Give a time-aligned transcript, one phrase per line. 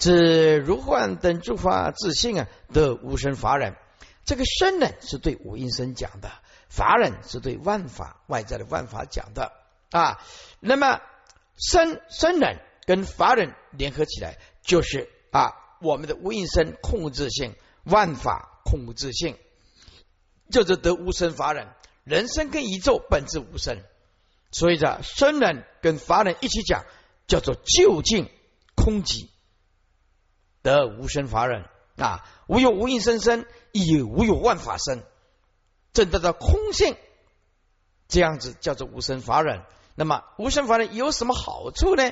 [0.00, 3.76] 指如幻等诸法自性啊的无生法忍。
[4.24, 6.30] 这个生呢是对五阴身讲的，
[6.68, 9.52] 法忍是对万法外在的万法讲的
[9.90, 10.18] 啊。
[10.60, 11.00] 那么
[11.56, 17.54] 生生忍跟法忍联合起来，就是啊我们的无阴身控制性，
[17.84, 19.36] 万法控制性，
[20.50, 21.68] 就是得无生法忍。
[22.04, 23.82] 人生跟宇宙本质无生，
[24.50, 26.84] 所以这生忍跟法忍一起讲，
[27.26, 28.30] 叫做究竟
[28.74, 29.28] 空寂
[30.62, 31.64] 得无生法忍
[31.96, 32.24] 啊。
[32.46, 35.02] 无有无应生生，亦无有万法生，
[35.92, 36.96] 证得到空性，
[38.08, 39.62] 这样子叫做无生法忍。
[39.94, 42.10] 那么无生法忍有什么好处呢？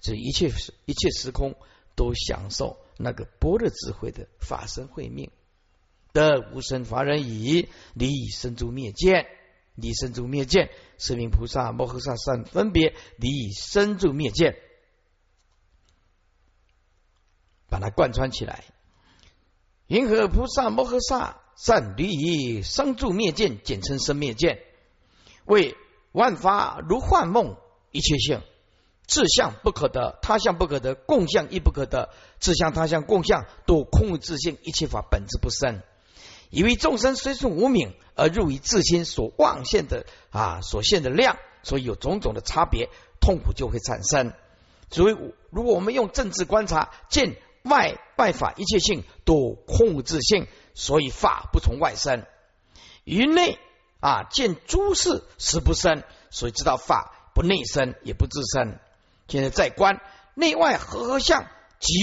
[0.00, 0.50] 这一切
[0.84, 1.56] 一切时空
[1.96, 5.30] 都享受那个般若智慧的法身慧命。
[6.12, 9.26] 得无生法忍已，离生诸灭见，
[9.74, 14.56] 离生诸灭见，是名菩萨摩诃萨善分别离生诸灭见，
[17.68, 18.64] 把它贯穿起来。
[19.86, 24.60] 云何菩萨摩诃萨善离生住灭见，简称生灭见，
[25.46, 25.76] 为
[26.12, 27.56] 万法如幻梦，
[27.90, 28.42] 一切性
[29.06, 35.80] 自相不可得，他相不可得，共相亦不可得，自相他相共相都空无自性，一切法本质不生。
[36.50, 44.34] 以为众生虽是无名，而入于自心所妄现的啊所现的量，所以有种种的差别，痛苦就会产生。
[44.90, 45.16] 所以，
[45.50, 47.38] 如果我们用政治观察见。
[47.68, 52.24] 外外法一切性都控制性，所以法不从外生。
[53.04, 53.58] 于内
[54.00, 58.78] 啊见诸事实不生，所以知道法不内生也不自生。
[59.28, 60.00] 现在再观
[60.34, 61.46] 内外合合相
[61.78, 61.94] 即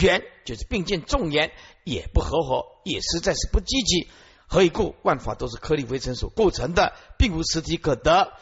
[0.00, 1.52] 缘，就是并见众缘
[1.84, 4.08] 也不合合，也实在是不积极。
[4.46, 4.94] 何以故？
[5.02, 8.32] 万法都是颗粒微尘所构成的，并无实体可得。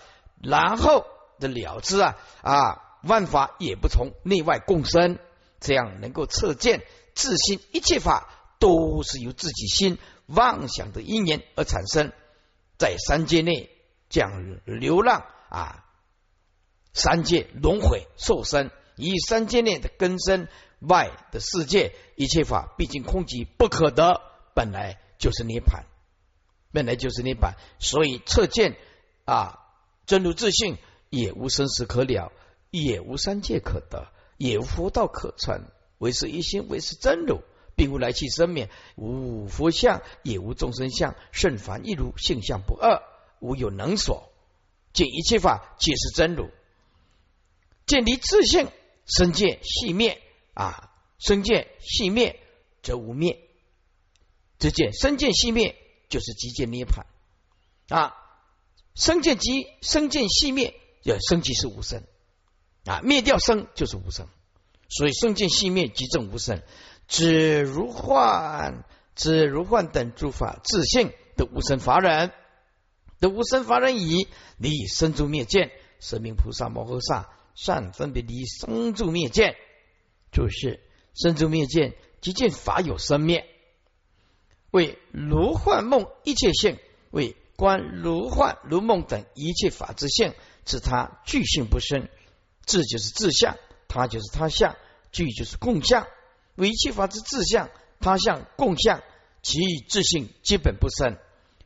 [0.43, 1.07] 然后
[1.39, 5.19] 的了之啊啊，万法也不从内外共生。
[5.63, 12.13] 这样能够测见自心一切法都是由自己心妄想的因缘而产生，
[12.79, 13.71] 在三界内
[14.11, 15.85] 这样流浪啊，
[16.93, 20.49] 三界轮回受生，以三界内的根生
[20.81, 24.21] 外的世界一切法毕竟空寂不可得，
[24.55, 25.85] 本来就是涅盘，
[26.73, 28.77] 本来就是涅盘，所以测见
[29.25, 29.61] 啊
[30.07, 30.79] 真如自性
[31.11, 32.33] 也无生死可了，
[32.71, 34.09] 也无三界可得。
[34.43, 37.43] 也无佛道可传，唯是一心，唯是真如，
[37.77, 43.05] 并无来去生灭，无佛相，也无众生相，甚凡一如，性相不二，
[43.39, 44.33] 无有能所，
[44.93, 46.51] 见一切法皆是真如，
[47.87, 48.67] 见离自性，
[49.07, 50.21] 生见细灭。
[50.55, 52.41] 啊，生见细灭
[52.83, 53.49] 则无灭，
[54.59, 55.77] 只见生见细灭
[56.09, 57.07] 就是即见涅盘。
[57.89, 58.17] 啊，
[58.97, 62.03] 生见即生见细灭，要生即是无生。
[62.85, 64.27] 啊，灭掉生就是无生，
[64.89, 66.63] 所以生见熄灭即证无生。
[67.09, 68.85] 只如幻，
[69.15, 72.33] 只如幻等诸法自性的无生法忍，
[73.21, 74.27] 的无生法忍已
[74.57, 75.71] 离生住灭见，
[76.01, 79.55] 神明菩萨摩诃萨善分别离生住灭见，
[80.33, 80.81] 就是
[81.15, 83.47] 生住灭见即见法有生灭，
[84.71, 86.79] 为如幻梦一切性，
[87.11, 92.09] 为观如幻如梦等一切法之性，使他具性不生。
[92.65, 93.57] 自就是自相，
[93.89, 94.77] 他就是他相，
[95.11, 96.07] 具就是共相。
[96.55, 99.03] 为一切法之自相、他相、共相，
[99.43, 101.17] 其自性基本不生。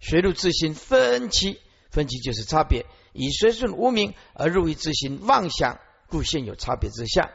[0.00, 2.86] 随入自心分歧，分歧就是差别。
[3.12, 7.30] 以随顺无名而入于自心妄想，故现有差别之相。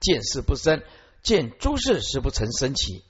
[0.00, 0.82] 见事不生，
[1.22, 3.04] 见诸事实不成生起。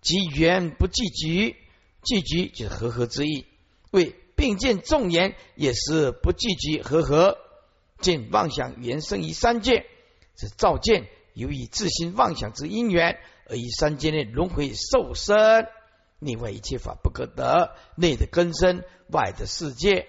[0.00, 1.56] 即缘不聚局，
[2.04, 3.46] 聚局就是和合之意。
[3.90, 7.38] 为并见众言，也是不聚集和合。
[8.00, 9.86] 见妄想原生于三界，
[10.36, 13.18] 是造见由于自心妄想之因缘，
[13.48, 15.36] 而于三界内轮回受生。
[16.18, 20.06] 另外一切法不可得，内的根生，外的世界，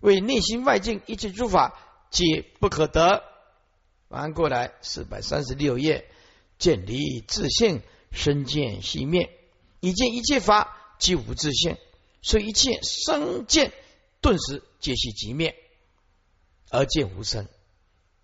[0.00, 1.78] 为内心外境一切诸法
[2.10, 3.22] 皆不可得。
[4.08, 6.04] 翻过来四百三十六页，
[6.58, 7.80] 见离自性，
[8.10, 9.30] 身见熄灭，
[9.80, 11.78] 已见一切法即无自性，
[12.20, 13.72] 所以一切生见
[14.20, 15.56] 顿时皆悉即灭。
[16.70, 17.48] 而见无生，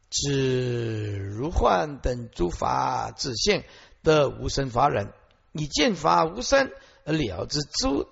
[0.08, 3.64] 指如幻等诸法自现
[4.02, 5.12] 的无生法忍，
[5.52, 6.70] 以见法无生
[7.04, 8.08] 而了之诸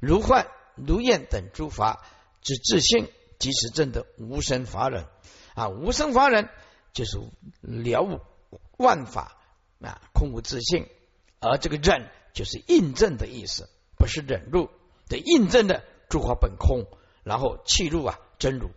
[0.00, 2.04] 如幻如焰等诸法
[2.42, 5.06] 之自性，即是证得无生法忍
[5.54, 5.68] 啊！
[5.68, 6.48] 无生法忍
[6.92, 7.18] 就是
[7.60, 8.20] 了悟
[8.76, 9.38] 万法
[9.80, 10.88] 啊空无自性，
[11.40, 14.68] 而这个忍就是印证的意思，不是忍入
[15.08, 16.86] 的印证的诸法本空，
[17.22, 18.70] 然后弃入啊真如。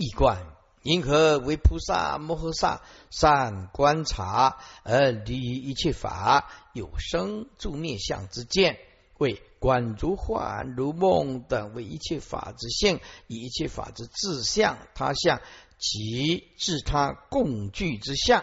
[0.00, 0.46] 一观
[0.82, 2.80] 因何为菩萨摩诃萨
[3.10, 8.78] 善观察而离一切法有生住灭相之见？
[9.18, 15.42] 为观如幻如梦等为一切法之性，以一切法之自相他相
[15.76, 18.42] 及自他共具之相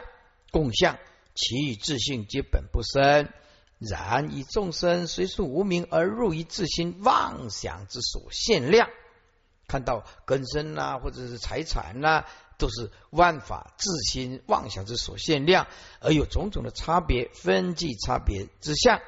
[0.51, 0.99] 共相，
[1.33, 3.29] 其与自性皆本不生。
[3.79, 8.87] 然以众生随顺无名而入于自心妄想之所限量，
[9.67, 12.25] 看到根生呐，或者是财产呐，
[12.57, 15.67] 都是万法自心妄想之所限量，
[15.99, 19.01] 而有种种的差别分际差别之相。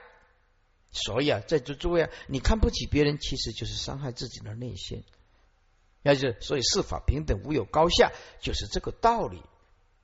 [0.92, 5.04] 所以啊，在座诸位啊，你看不起别人，其实就是伤害自己的内心。
[6.02, 8.12] 那就所以，是法平等，无有高下，
[8.42, 9.44] 就是这个道理。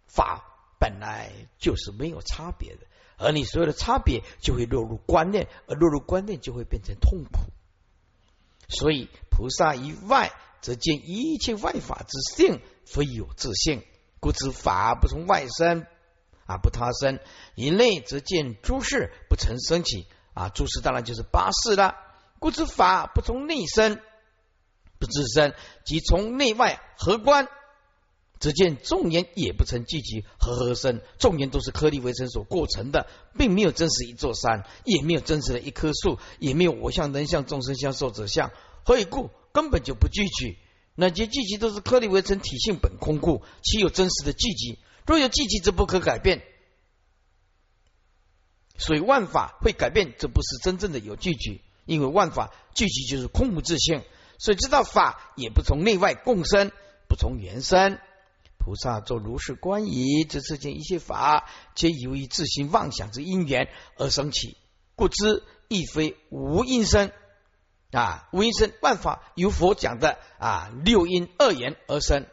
[0.07, 0.44] 法
[0.80, 2.86] 本来就是没有差别的，
[3.18, 7.40] 而你所有的差别就会落入观念，而落入观念就会变成痛苦。
[8.68, 10.31] 所以，菩萨以外，
[10.65, 13.83] 则见一切外法之性，非有自性，
[14.19, 15.85] 故知法不从外生
[16.47, 17.19] 啊，不他生；
[17.53, 20.07] 以内，则见诸事不曾生起。
[20.33, 21.94] 啊，诸事当然就是八事了。
[22.39, 24.01] 故知法不从内生，
[24.97, 25.53] 不自生，
[25.83, 27.47] 即从内外合观，
[28.39, 31.00] 只见众言也不曾聚集合合生。
[31.19, 33.06] 众言都是颗粒为尘所构成的，
[33.38, 38.50] 并没有真实一座山，也没有真实的一棵树，也没有我相、人相、众生相、寿者相。
[38.83, 39.29] 何以故？
[39.56, 40.57] 根本就不聚集。
[40.96, 44.80] 那些聚集都是颗粒为成，体性本空故，岂有真实的聚集？
[45.06, 46.44] 若有聚集，则不可改变。
[48.78, 54.04] 所以万法会改变，这不是真正的有聚集，因为万法聚集就是空无自性，
[54.38, 56.72] 所以知道法也不从内外共生，
[57.07, 57.98] 不从缘生。
[58.57, 64.57] 菩萨作如是观疑，这世间一切法，皆由于自心妄想之因缘而生起，
[64.96, 67.12] 故知亦非无因生
[67.91, 72.25] 啊，无因生，万法由佛讲的啊六因二缘而生，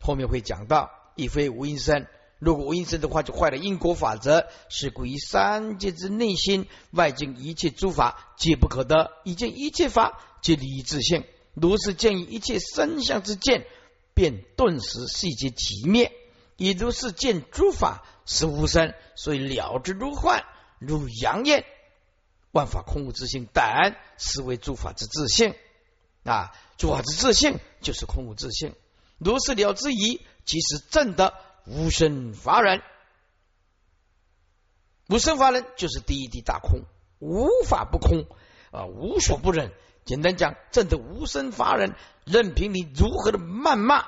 [0.00, 2.06] 后面会讲到亦非无因生。
[2.38, 4.48] 如果无因生的话，就坏了因果法则。
[4.70, 11.26] 是故于三界之内心，外境一切诸法皆不可得，以见一切法皆离于自性。
[11.52, 13.66] 如是见于一切身相之见，
[14.14, 16.12] 便顿时细节即灭。
[16.56, 20.42] 也如是见诸法是无生，所以了之如幻，
[20.78, 21.66] 如阳焰。
[22.52, 23.64] 万法空无自性，等
[24.18, 25.54] 是为诸法之自性
[26.24, 26.52] 啊！
[26.76, 28.74] 诸法之自性就是空无自性。
[29.18, 31.34] 如是了之矣，即是正的。
[31.66, 32.82] 无生法忍，
[35.08, 36.80] 无生法忍就是第一地大空，
[37.20, 38.26] 无法不空
[38.72, 39.70] 啊，无所不忍。
[40.06, 41.94] 简单讲，正的无生法忍，
[42.24, 44.06] 任凭你如何的谩骂，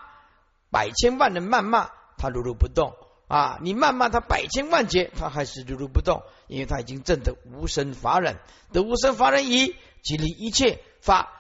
[0.71, 2.97] 百千万人谩骂，他如如不动
[3.33, 3.59] 啊！
[3.63, 8.39] 你谩骂他百千万劫，他还是如如不动，因为他已经证得无生法忍。
[8.73, 11.33] 得无生法忍已，即离一切法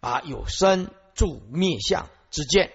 [0.00, 2.70] 啊，有生住灭相之见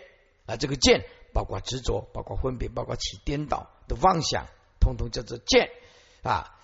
[0.48, 1.06] 啊，这个见。
[1.32, 4.48] 包括执着，包括分别，包括起颠倒的妄想，
[4.80, 5.70] 通通叫做见
[6.24, 6.58] 啊，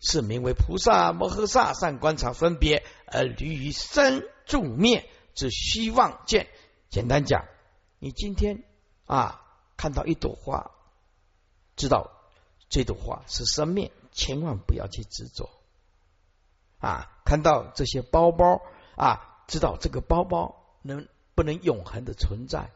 [0.00, 6.48] 是名为菩萨摩诃萨善观察分别而离于生住灭之虚妄见。
[6.90, 7.44] 简单讲，
[8.00, 8.64] 你今天
[9.06, 9.40] 啊
[9.76, 10.72] 看到一朵花，
[11.76, 12.10] 知道
[12.68, 15.50] 这朵花是生命，千万不要去执着
[16.78, 17.10] 啊。
[17.24, 18.62] 看到这些包包
[18.96, 22.70] 啊，知道这个包包能不能永恒的存在。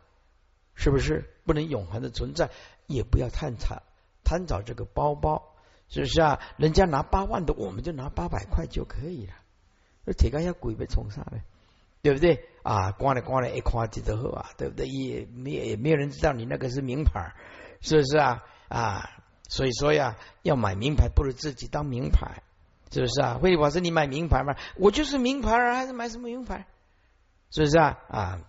[0.80, 2.50] 是不是不能永恒的存在？
[2.86, 3.82] 也不要贪财
[4.22, 5.56] 贪找这个包包，
[5.88, 6.40] 是不是啊？
[6.56, 9.32] 人家拿八万的，我们就拿八百块就可以了。
[10.04, 11.42] 那铁杆要鬼被冲上来，
[12.00, 12.92] 对不对啊？
[12.92, 14.86] 光来光来一夸几多好啊，对不对？
[14.86, 17.34] 也没也没有人知道你那个是名牌，
[17.80, 18.44] 是不是啊？
[18.68, 19.10] 啊，
[19.48, 22.42] 所以说呀，要买名牌不如自己当名牌，
[22.90, 23.38] 是不是啊？
[23.40, 24.56] 慧法师，你买名牌吗？
[24.76, 26.66] 我就是名牌啊，还是买什么名牌？
[27.50, 27.98] 是不是啊？
[28.08, 28.40] 啊？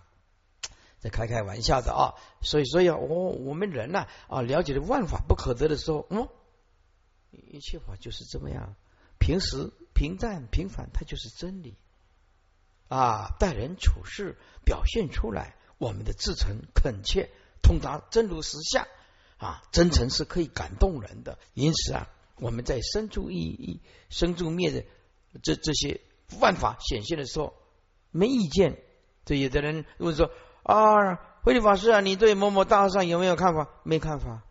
[0.98, 6.28] 在开开玩笑的啊，所以说呀，我我们人呢啊，了解的万法不可得的时候，嗯，
[7.30, 8.74] 一切法就是这么样，
[9.18, 11.74] 平时平淡平凡，它就是真理
[12.88, 13.34] 啊。
[13.38, 17.30] 待人处事表现出来，我们的至诚恳切，
[17.62, 18.86] 通达真如实相
[19.40, 21.36] 啊，真诚是可以感动人的。
[21.54, 24.84] 因此啊，我们在生住意义、生住灭的
[25.42, 26.00] 这这些
[26.40, 27.54] 万法显现的时候，
[28.12, 28.78] 没意见。
[29.24, 30.30] 这有的人如果说。
[30.62, 33.70] 啊，慧律法师啊，你对某某大和尚有没有看法？
[33.82, 34.44] 没看法，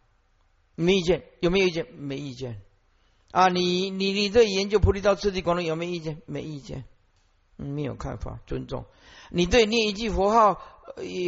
[0.73, 1.23] 没意见。
[1.39, 1.85] 有没有意见？
[1.93, 2.59] 没意见。
[3.31, 6.23] 啊，你你你对研究菩提道次第广论有没有意见？
[6.25, 6.83] 没意见，
[7.55, 8.85] 没有看法，尊重。
[9.29, 10.61] 你对念一句佛号，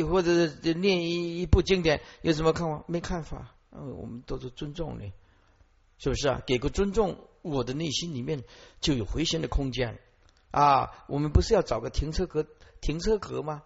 [0.09, 2.83] 或者是念一一部经典有什么看法？
[2.87, 3.55] 没看法。
[3.71, 5.13] 嗯，我们都是尊重你，
[5.97, 6.41] 是不是啊？
[6.45, 8.43] 给个尊重，我的内心里面
[8.81, 9.97] 就有回旋的空间
[10.51, 10.91] 啊。
[11.07, 12.45] 我们不是要找个停车格，
[12.81, 13.63] 停车格吗？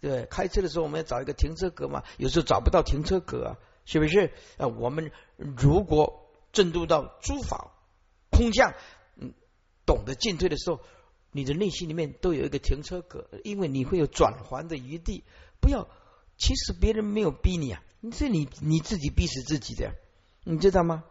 [0.00, 4.32] 对，开车的时候我们要找一个停车格嘛，有时候找不到停车格啊，是不是？
[4.56, 7.70] 啊，我们如果正入到诸法
[8.30, 8.74] 空相，
[9.14, 9.32] 嗯，
[9.86, 10.80] 懂得进退的时候，
[11.36, 15.22] 你的内心里面都有一个停车格，因为你会有转还的余地。
[15.60, 15.86] 不要，
[16.38, 19.94] 其实别人没有逼你啊，是你你自己逼死自己的，
[20.44, 21.04] 你知道吗？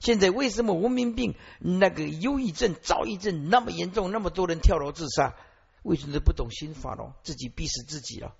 [0.00, 5.34] 现在为什么文明病、那个忧郁症、躁郁症那么严重，那么多人跳楼自杀？
[5.82, 7.14] 为什么不懂心法咯？
[7.22, 8.34] 自己逼死自己了，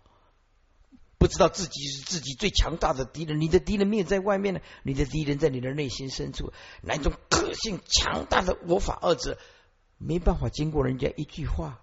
[1.19, 3.41] 不知道自己是自己最强大的敌人。
[3.41, 6.53] 你的敌人没有在外面呢，你的敌人在你的内心深处。
[6.83, 9.39] 那种个性强大的我法二者，
[10.03, 11.81] 没办法经过人家一句话，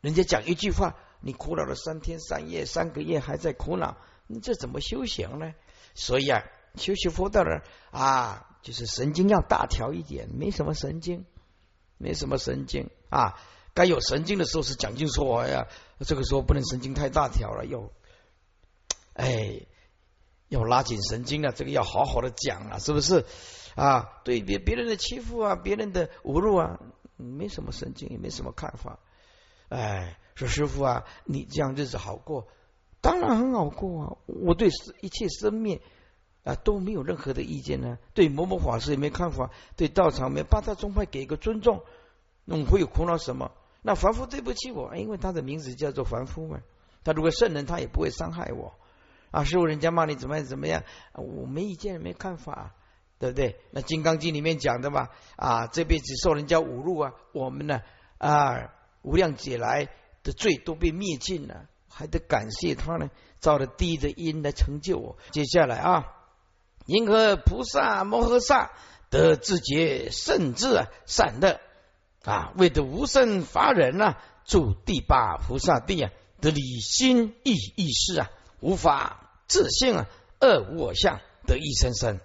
[0.00, 5.52] 人家讲一句话，你苦恼了三天三夜、三个月还在苦恼，你这怎么修行呢？
[5.94, 6.42] 所以啊，
[6.76, 8.48] 修习佛道的啊。
[8.62, 11.24] 就是神经要大条一点，没什么神经，
[11.98, 13.36] 没什么神经啊。
[13.74, 15.66] 该有神经的时候是讲经说哎呀，
[15.98, 17.90] 这个时候不能神经太大条了，要
[19.14, 19.62] 哎
[20.48, 23.26] 要拉紧神经啊，这个要好好的讲啊，是不是
[23.74, 24.20] 啊？
[24.22, 26.78] 对别别人的欺负啊，别人的侮辱啊，
[27.22, 28.98] 没什么神经，也没什么看法。
[29.68, 32.48] 哎，说师傅啊，你这样日子好过，
[33.00, 34.16] 当然很好过啊。
[34.26, 34.68] 我对
[35.00, 35.80] 一切生命。
[36.44, 37.98] 啊，都没有任何的意见呢。
[38.14, 41.84] 对某某法师也没看法，对道场没八大宗派给个尊重，
[42.44, 43.52] 那我会有苦恼什么？
[43.80, 46.60] 那凡夫对不起我，因为他的名字叫做凡夫嘛。
[47.04, 48.74] 他如果圣人，他也不会伤害我
[49.30, 49.44] 啊。
[49.44, 52.74] 师傅，人家骂你怎么样怎么样，我没意见，没看法，
[53.22, 53.54] 对不对？
[53.70, 57.80] 那《金刚经》里面讲的嘛，啊，这辈子受人家侮辱啊，我们呢
[58.18, 59.90] 啊，无量劫来
[60.24, 65.16] 的罪都被灭尽了，还得感谢他呢，造了地的因来成就我。
[65.30, 66.04] 接下来啊。
[66.86, 68.72] 因何菩萨摩诃萨
[69.08, 71.60] 得自觉圣智善乐
[72.24, 72.52] 啊？
[72.56, 76.10] 为得无生法忍啊，住第八菩萨地啊，
[76.40, 80.06] 得理心意意识啊，无法自性啊，
[80.40, 82.18] 二无我相，得一生生。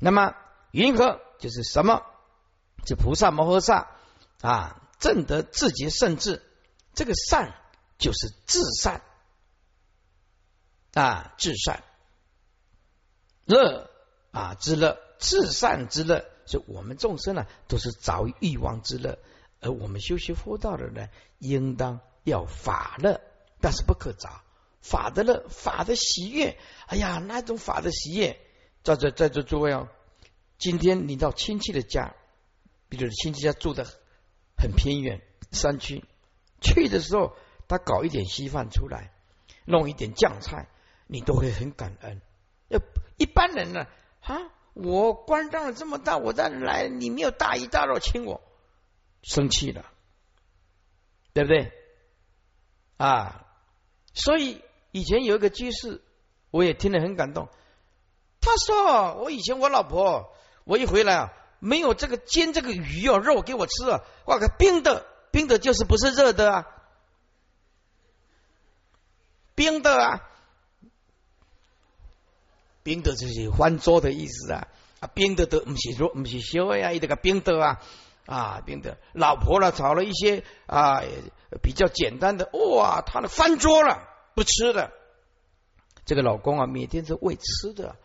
[0.00, 0.34] 那么
[0.72, 2.02] 云何就是什么？
[2.84, 3.90] 这菩萨摩诃萨
[4.40, 6.42] 啊，正得自觉圣智，
[6.94, 7.54] 这个善
[7.98, 9.02] 就是至善
[10.94, 11.84] 啊，至善。
[13.44, 13.90] 乐
[14.30, 19.18] 啊之乐，至善之乐，所以我们众生呢，都是着欲望之乐，
[19.60, 23.20] 而我们修习佛道的呢，应当要法乐，
[23.60, 24.40] 但是不可着
[24.80, 26.58] 法的乐，法的喜悦。
[26.86, 28.40] 哎呀，那种法的喜悦，
[28.82, 29.88] 在座在座诸位哦，
[30.58, 32.14] 今天你到亲戚的家，
[32.88, 33.84] 比如亲戚家住的
[34.56, 35.20] 很偏远
[35.52, 36.04] 山区，
[36.60, 37.36] 去的时候，
[37.68, 39.12] 他搞一点稀饭出来，
[39.64, 40.68] 弄一点酱菜，
[41.06, 42.20] 你都会很感恩。
[42.68, 42.80] 要
[43.16, 43.86] 一般人呢？
[44.22, 48.40] 啊，我关张了这么大，我再来，你没有大鱼大肉请我，
[49.22, 49.84] 生气了，
[51.32, 51.72] 对不对？
[52.96, 53.46] 啊，
[54.14, 56.02] 所以以前有一个居士，
[56.50, 57.48] 我也听得很感动。
[58.40, 60.32] 他说：“我以前我老婆，
[60.64, 66.66] 我一回来啊，没有这个煎这个鱼哦肉给我吃啊，哇个冰的冰的，就是不是热的啊，
[69.54, 70.26] 冰的啊。”
[72.82, 74.68] 冰的就是翻桌的意思啊！
[75.00, 77.82] 啊，冰的都不是说不是小呀，一这个冰的啊
[78.24, 81.02] 啊，冰的老婆呢炒了一些啊
[81.62, 84.90] 比较简单的，哇，他的翻桌了，不吃了。
[86.06, 87.96] 这个老公啊，每天是喂吃的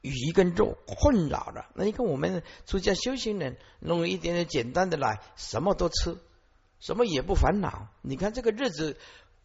[0.00, 1.70] 鱼跟肉困扰了。
[1.74, 6.18] 那你看我们出家修行人，弄一点点简单的来，什么都吃，
[6.78, 7.88] 什么也不烦恼。
[8.02, 8.96] 你看这个日子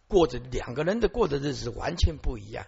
[0.08, 2.66] 过着两个人的过的日子完全不一样。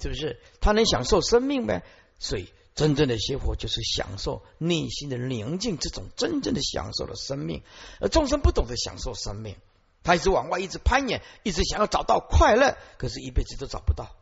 [0.00, 1.82] 是不是他能享受生命呗？
[2.20, 7.64] 所以真正的学佛就是享受内心的宁静，这种真正的享受了生命。
[8.00, 9.56] 而众生不懂得享受生命，
[10.04, 14.14] 他一直往外一直攀岩，一直想要找到快乐，可是一辈子都找不到，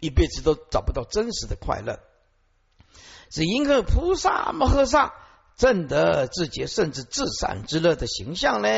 [0.00, 2.00] 一辈子都找不到真实的快乐。
[3.30, 5.14] 是因何菩萨摩诃萨
[5.56, 8.68] 正得自觉甚至至善之乐的形象呢？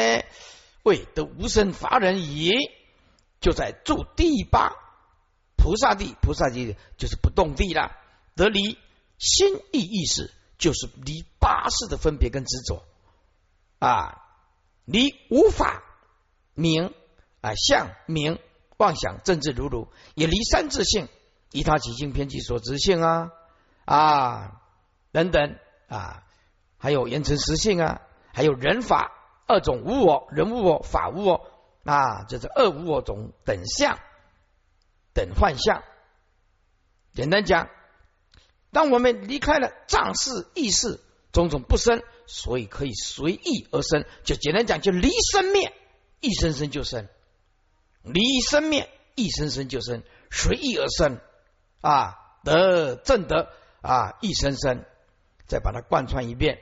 [0.82, 2.52] 为得无生法忍矣，
[3.38, 4.72] 就在住第八。
[5.56, 7.94] 菩萨地，菩萨地就是不动地了。
[8.34, 8.78] 得离
[9.18, 12.82] 心意意识，就是离八识的分别跟执着
[13.78, 14.22] 啊，
[14.86, 15.82] 离无法
[16.54, 16.94] 名
[17.42, 18.38] 啊相名
[18.80, 21.06] 妄想政治如如，也离三自性，
[21.52, 23.30] 以他起性偏激所执性啊
[23.84, 24.62] 啊
[25.12, 26.24] 等等啊，
[26.78, 28.00] 还有言成实性啊，
[28.32, 29.12] 还有人法
[29.46, 31.46] 二种无我，人无我，法无我
[31.84, 33.98] 啊，这是二无我种等相。
[35.12, 35.82] 等幻象，
[37.12, 37.68] 简单讲，
[38.72, 41.00] 当我们离开了藏识意识
[41.32, 44.06] 种种不生，所以可以随意而生。
[44.24, 45.74] 就简单讲，就离生灭，
[46.20, 47.08] 一生生就生。
[48.02, 51.20] 离生灭，一生生就生，随意而生
[51.80, 53.48] 啊，得正德
[53.82, 54.84] 啊，一生生，
[55.46, 56.60] 再把它贯穿一遍。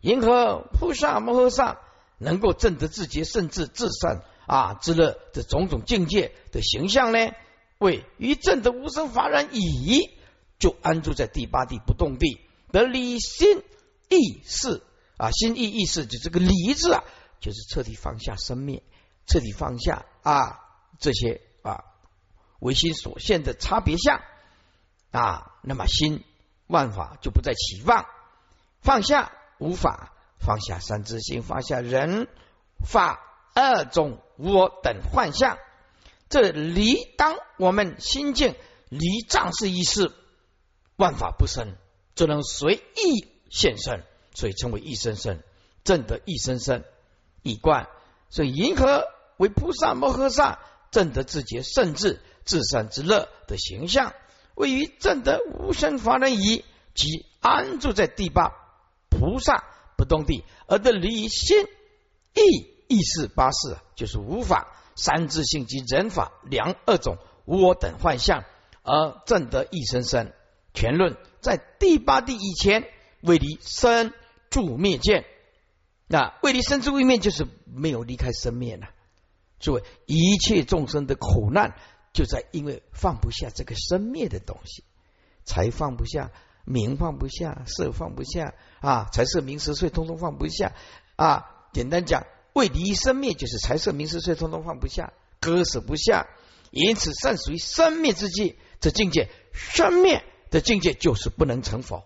[0.00, 1.80] 银河菩萨摩诃萨
[2.18, 7.32] 能够正得自觉甚至至善啊之乐的种种境界的形象呢？
[7.78, 10.10] 为于正得无生法忍已，
[10.58, 12.40] 就安住在第八地不动地，
[12.72, 13.62] 得离心
[14.08, 14.82] 意识
[15.18, 17.04] 啊，心意意识就这个离字啊，
[17.40, 18.82] 就是彻底放下生灭。
[19.26, 20.60] 彻底放下啊，
[20.98, 21.84] 这些啊
[22.58, 24.22] 唯心所现的差别相
[25.12, 26.24] 啊，那么心
[26.66, 28.06] 万法就不再起妄，
[28.80, 32.26] 放下无法，放下三之心，放下人
[32.84, 33.20] 法
[33.54, 35.58] 二种我等幻象，
[36.28, 38.56] 这离当我们心境
[38.88, 40.10] 离障是一事，
[40.96, 41.76] 万法不生，
[42.14, 44.02] 只能随意现身，
[44.34, 45.42] 所以称为一生生，
[45.84, 46.82] 正得一生生，
[47.42, 47.88] 一贯。
[48.30, 50.60] 所以，银河为菩萨摩诃萨
[50.90, 54.14] 正得自觉甚至至善之乐的形象，
[54.54, 56.64] 位于正得无生法忍仪，
[56.94, 58.52] 即安住在第八
[59.10, 59.64] 菩萨
[59.96, 61.64] 不动地，而得离心
[62.34, 68.44] 意意识八事，就是无法三智性及人法两二种无我等幻象，
[68.82, 70.32] 而正得一生生。
[70.72, 72.88] 全论在第八地以前，
[73.20, 74.12] 为离生
[74.50, 75.24] 住灭见。
[76.06, 78.86] 那为离生之未灭，就是没有离开生灭呢。
[79.64, 81.74] 诸位，一切众生的苦难，
[82.12, 84.84] 就在因为放不下这个生灭的东西，
[85.44, 86.30] 财放不下，
[86.66, 90.74] 名放不下，色放不下啊，财色名食睡，通通放不下
[91.16, 91.50] 啊。
[91.72, 96.28] 简单讲，为离生灭，就是财色名食睡，通通放不下，割舍不下。
[96.70, 102.04] 因此，善属于生灭之际，这境界，生灭的境界就是不能成佛。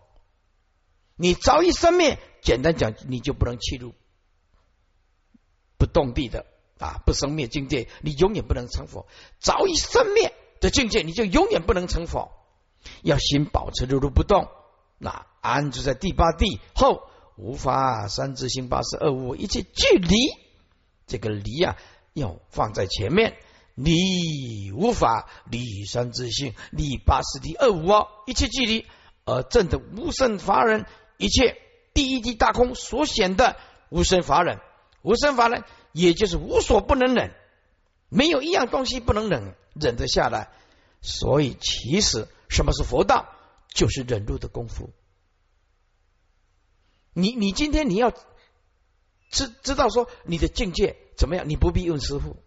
[1.16, 2.20] 你早已生灭。
[2.40, 3.94] 简单讲，你就不能切入
[5.76, 6.46] 不动地的
[6.78, 9.06] 啊不生灭境界，你永远不能成佛。
[9.40, 12.30] 早已生灭的境界，你就永远不能成佛。
[13.02, 14.48] 要心保持如如不动，
[14.98, 17.02] 那安住在第八地后，
[17.36, 20.16] 无法三智心八十二无一切距离，
[21.06, 21.76] 这个离啊
[22.14, 23.36] 要放在前面。
[23.74, 28.86] 离无法离三智性，离八十地二无哦，一切距离
[29.24, 30.84] 而证的无生法人
[31.16, 31.56] 一切。
[31.94, 33.56] 第一地大空所显的
[33.88, 34.58] 无生法忍，
[35.02, 37.34] 无生法忍也就是无所不能忍，
[38.08, 40.52] 没有一样东西不能忍，忍得下来。
[41.00, 43.34] 所以，其实什么是佛道，
[43.68, 44.90] 就是忍辱的功夫。
[47.12, 48.10] 你你今天你要
[49.30, 52.42] 知知道说你的境界怎么样，你不必问师傅，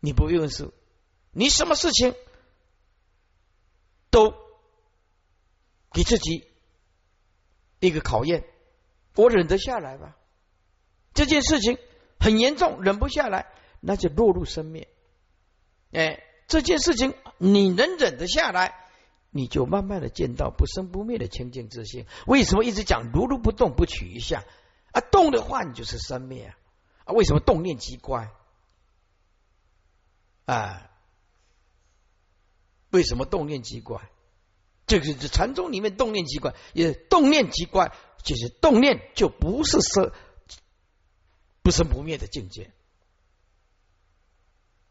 [0.00, 0.74] 你不必问师傅，
[1.32, 2.14] 你什么事情
[4.10, 4.34] 都
[5.92, 6.46] 给自己。
[7.78, 8.42] 一个考验，
[9.14, 10.16] 我忍得下来吧？
[11.12, 11.78] 这件事情
[12.18, 13.46] 很严重，忍不下来，
[13.80, 14.88] 那就落入生灭。
[15.92, 18.74] 哎，这件事情你能忍得下来，
[19.30, 22.06] 你就慢慢的见到不生不灭的清净之心。
[22.26, 24.42] 为什么一直讲如如不动，不取一相
[24.92, 25.00] 啊？
[25.00, 26.56] 动的话，你就是生灭啊！
[27.04, 28.30] 啊，为什么动念即乖？
[30.44, 30.90] 啊？
[32.90, 34.00] 为什么动念即乖？
[34.86, 40.12] 这个是禅宗里面动念机关，也动念机关，就是动念就不是生
[41.66, 42.70] 不生不灭的境界。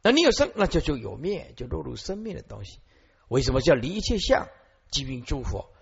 [0.02, 2.82] 那你有生，那就就有灭，就落入生命的东西。
[3.30, 4.50] 为什么叫离一切相
[4.92, 5.74] 即名诸佛？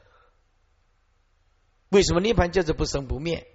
[1.90, 3.48] 为什么涅盘叫做不生不灭？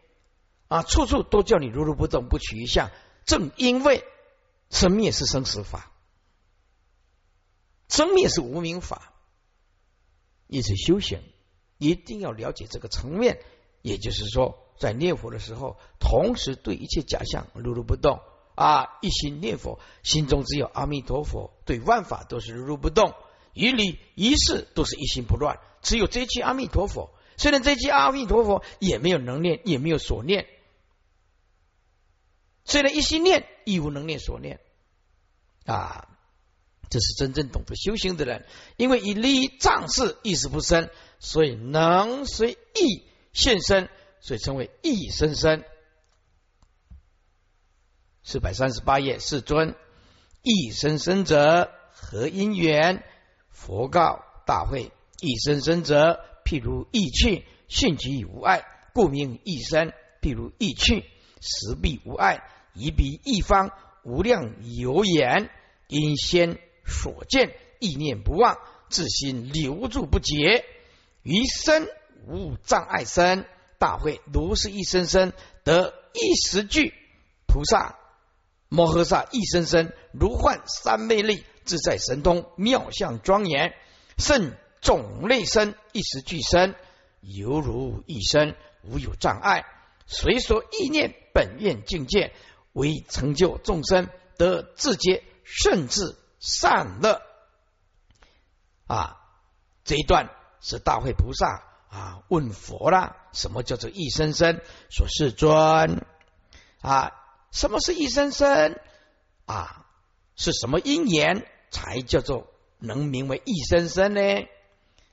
[0.66, 2.90] 啊，处处都叫你如如不动，不取一相。
[3.24, 4.02] 正因为
[4.68, 5.92] 生灭是生死法，
[7.88, 9.14] 生灭是无名法。
[10.48, 11.22] 一直修行，
[11.76, 13.40] 一定要了解这个层面。
[13.82, 18.20] 也就是说，在念佛的时候，同时对一切假象如如不动
[18.54, 23.14] 啊，一心念佛，心中只有阿弥陀佛，对万法都是如如不动，
[23.52, 27.10] 一理一事都是一心不乱，只有这一句阿弥陀佛。
[27.36, 30.46] 虽然这一句阿弥陀佛也没有能念，也没有所念，
[32.64, 34.60] 虽然一心念，亦无能念所念
[35.66, 36.08] 啊。
[36.90, 38.46] 这是真正懂得修行的人，
[38.78, 40.88] 因为以利障事意识不生，
[41.18, 45.64] 所以能随意现身，所以称为意生生。
[48.22, 49.74] 四百三十八页，世尊
[50.42, 53.02] 意生生者何因缘？
[53.50, 59.92] 佛告大会：意生生者，譬如意气，性即无碍，故名意生。
[60.20, 61.04] 譬如意气，
[61.40, 62.42] 实必无碍，
[62.74, 63.70] 一彼一方，
[64.04, 65.50] 无量有眼，
[65.86, 66.58] 因先。
[66.90, 68.56] 所见意念不忘，
[68.88, 70.64] 自心留住不竭，
[71.22, 71.86] 余生
[72.26, 73.44] 无障碍身。
[73.78, 75.32] 大会如是一声声
[75.64, 76.92] 得一时具
[77.46, 77.96] 菩萨
[78.68, 83.74] 摩诃萨一声声如幻三昧力，自在神通，妙相庄严，
[84.18, 86.74] 甚种类身，一时俱生，
[87.20, 89.64] 犹如一生，无有障碍。
[90.06, 92.34] 随所意念，本愿境界，
[92.72, 97.22] 为成就众生得自觉，甚至善乐。
[98.86, 99.16] 啊，
[99.84, 104.60] 这一段是大会菩萨啊问佛啦，什么叫做一生生？
[104.90, 106.06] 说世尊
[106.80, 107.12] 啊，
[107.50, 108.78] 什么是一生生？
[109.46, 109.86] 啊，
[110.36, 112.46] 是什么因缘才叫做
[112.78, 114.20] 能名为一生生呢？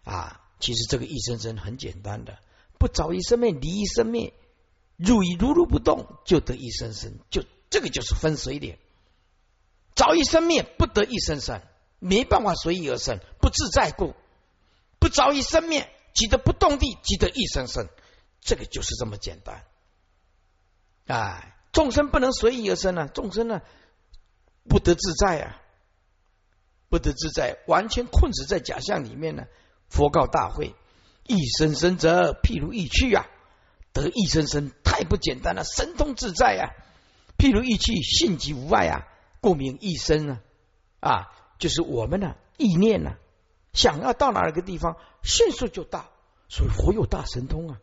[0.04, 2.38] 啊，其实这个一生生很简单的，
[2.78, 4.34] 不着一生灭，离一生灭。
[4.98, 8.80] 入以如如不动，就得一生生，就这个就是分水点。
[9.94, 11.62] 着一生灭，不得一生生，
[12.00, 14.14] 没办法随意而生，不自在故，
[15.00, 17.88] 不着一生灭，即得不动地，即得一生生，
[18.42, 19.64] 这个就是这么简单。
[21.06, 23.62] 哎，众生不能随意而生啊，众生呢
[24.68, 25.62] 不得自在啊，
[26.90, 29.44] 不得自在，完全困死在假象里面呢。
[29.90, 30.74] 佛告大会：
[31.28, 33.28] 一生生者，譬如一去啊。
[33.94, 36.76] 得一生生太不简单了，神通自在啊！
[37.38, 39.08] 譬如一气，性即无碍啊，
[39.40, 40.42] 故名一生啊！
[41.00, 43.16] 啊，就是我们呢意念呢，
[43.76, 46.10] 想要到哪个地方，迅速就到，
[46.50, 47.80] 所以佛有大神通啊！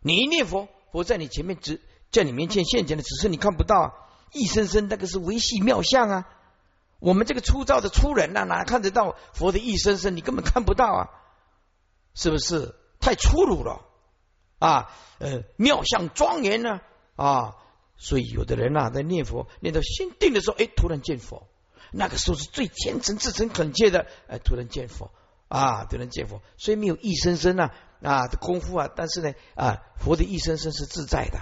[0.00, 3.92] 你一念佛，佛在你前面只在你面前现前的，只是你看不到啊！
[4.32, 6.28] 一生生那个是维系妙相啊！
[7.00, 10.16] 我们这个粗糙的粗人呐，哪看得到佛的一生生？
[10.16, 11.10] 你根本看不到啊！
[12.14, 13.84] 是不是太粗鲁了？
[14.60, 16.80] 啊，呃，妙相庄严呢，
[17.16, 17.56] 啊，
[17.96, 21.48] 所以有的人呐，在念佛念到心定的时候，哎，突然见佛，
[21.96, 25.12] 那个时候是最虔诚、至诚恳切的，哎，突然见佛，
[25.48, 31.38] 啊，突然见佛，所以没有一声声啊啊的功夫啊，但是呢，啊，佛的一声声是自在的，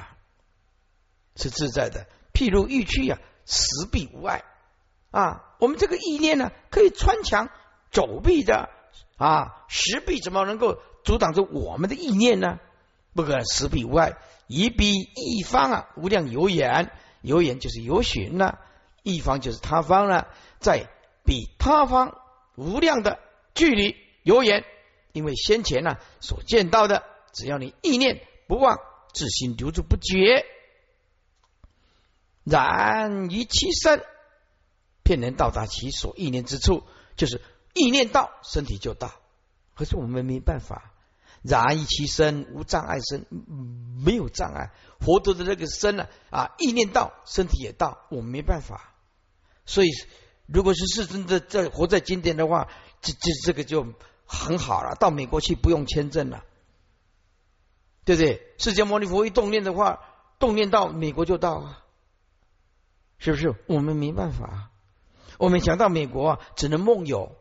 [1.37, 4.45] 是自在的，譬如玉躯啊，石壁无碍
[5.11, 7.49] 啊，我们这个意念呢，可以穿墙
[7.91, 8.69] 走壁的
[9.17, 12.59] 啊，石壁怎么能够阻挡住我们的意念呢？
[13.15, 18.59] 不可实彼无碍，以彼一方啊，无量有眼，有眼就是有寻了，
[19.03, 20.29] 一方就是他方了，
[20.61, 20.89] 在
[21.25, 22.21] 比他方
[22.57, 23.19] 无量的
[23.55, 24.65] 距离有远，
[25.13, 28.79] 因为先前呢所见到的，只要你意念不忘，
[29.13, 30.45] 自心留住不绝，
[32.45, 34.05] 然于其身，
[35.03, 36.85] 便能到达其所意念之处，
[37.17, 37.41] 就是
[37.75, 39.13] 意念到，身体就到。
[39.75, 40.91] 可是我们没办法。
[41.43, 43.27] 然于其身无障碍身，
[44.05, 44.71] 没有障碍。
[45.01, 46.07] 佛陀的那个身呢？
[46.31, 48.92] 啊，意念到，身体也到，我们没办法。
[49.65, 49.89] 所以，
[50.47, 52.69] 如果是世尊的在活在经典的话，
[53.01, 53.87] 这这这个就
[54.27, 54.95] 很好了。
[54.97, 56.45] 到美国去不用签证了，
[58.05, 58.55] 对不对？
[58.59, 60.01] 释迦牟尼佛一动念的话，
[60.39, 61.85] 动念到美国就到啊，
[63.19, 63.55] 是不是？
[63.67, 64.71] 我们没办法，
[65.39, 67.37] 我们想到美国啊只能梦游。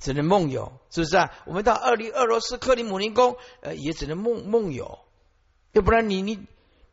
[0.00, 1.30] 只能梦游，是不是啊？
[1.46, 4.98] 我们到二零俄罗斯克里姆林宫，呃，也只能梦梦游，
[5.72, 6.44] 要不然你你，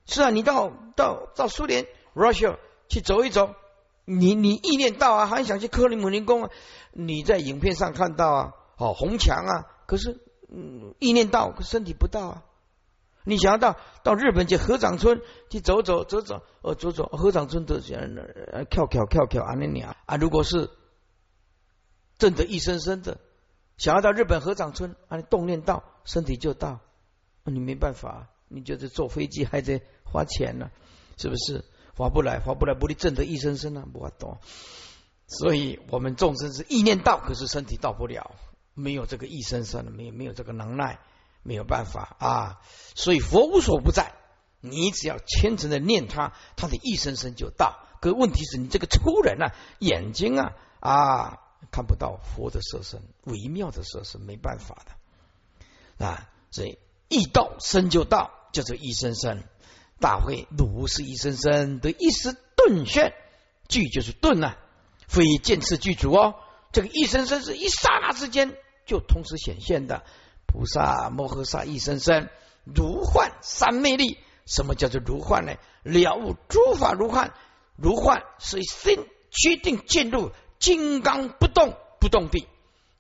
[0.06, 2.58] 是啊，你到到到苏联 Russia
[2.92, 3.56] 去走一走，
[4.04, 6.50] 你你意念到啊，还想去克里姆林宫啊？
[6.92, 12.44] 你在影片上看到啊，哦，红墙啊，可是嗯，意念到，身体不到啊。
[13.24, 18.04] 你想要到到日本去合掌村去走走走走，哦，走走合掌村都这样，
[18.70, 20.70] 跳跳跳跳啊那鸟啊，如果是。
[22.18, 23.18] 震得一声声的，
[23.78, 26.82] 想要到日本合掌村，啊，动念到，身体就到，
[27.46, 30.70] 你没办法，你就是坐飞机还得花钱呢，
[31.18, 31.66] 是不是？
[31.96, 34.40] 划不来，划不来，不离震得一声声啊，不懂。
[35.28, 38.32] 所以我们众生是意念到，可是身体到不了，
[38.74, 41.00] 没有这个一声声的，没有没有这个能耐，
[41.44, 42.62] 没有办法啊。
[42.96, 44.14] 所以佛无所不在，
[44.60, 47.80] 你只要虔诚的念他，他的一声声就到。
[48.02, 51.38] 可问题是你这个粗人啊，眼睛啊啊。
[51.70, 56.28] 看不到佛的色身，微妙的色身，没办法的啊！
[56.50, 59.44] 所以一到生就到，叫做一生生。
[60.02, 63.14] 大会如是一生生的一时顿现，
[63.70, 64.58] 具就是顿啊，
[65.08, 66.36] 非见次具足哦。
[66.74, 68.54] 这个一生生是一刹那之间
[68.86, 70.04] 就同时显现的。
[70.48, 72.28] 菩萨摩诃萨一生生
[72.66, 75.54] 如幻三昧力，什么叫做如幻呢？
[75.84, 77.32] 了悟诸法如幻，
[77.78, 80.32] 如幻是心决定进入。
[80.60, 82.48] 金刚不动不动地，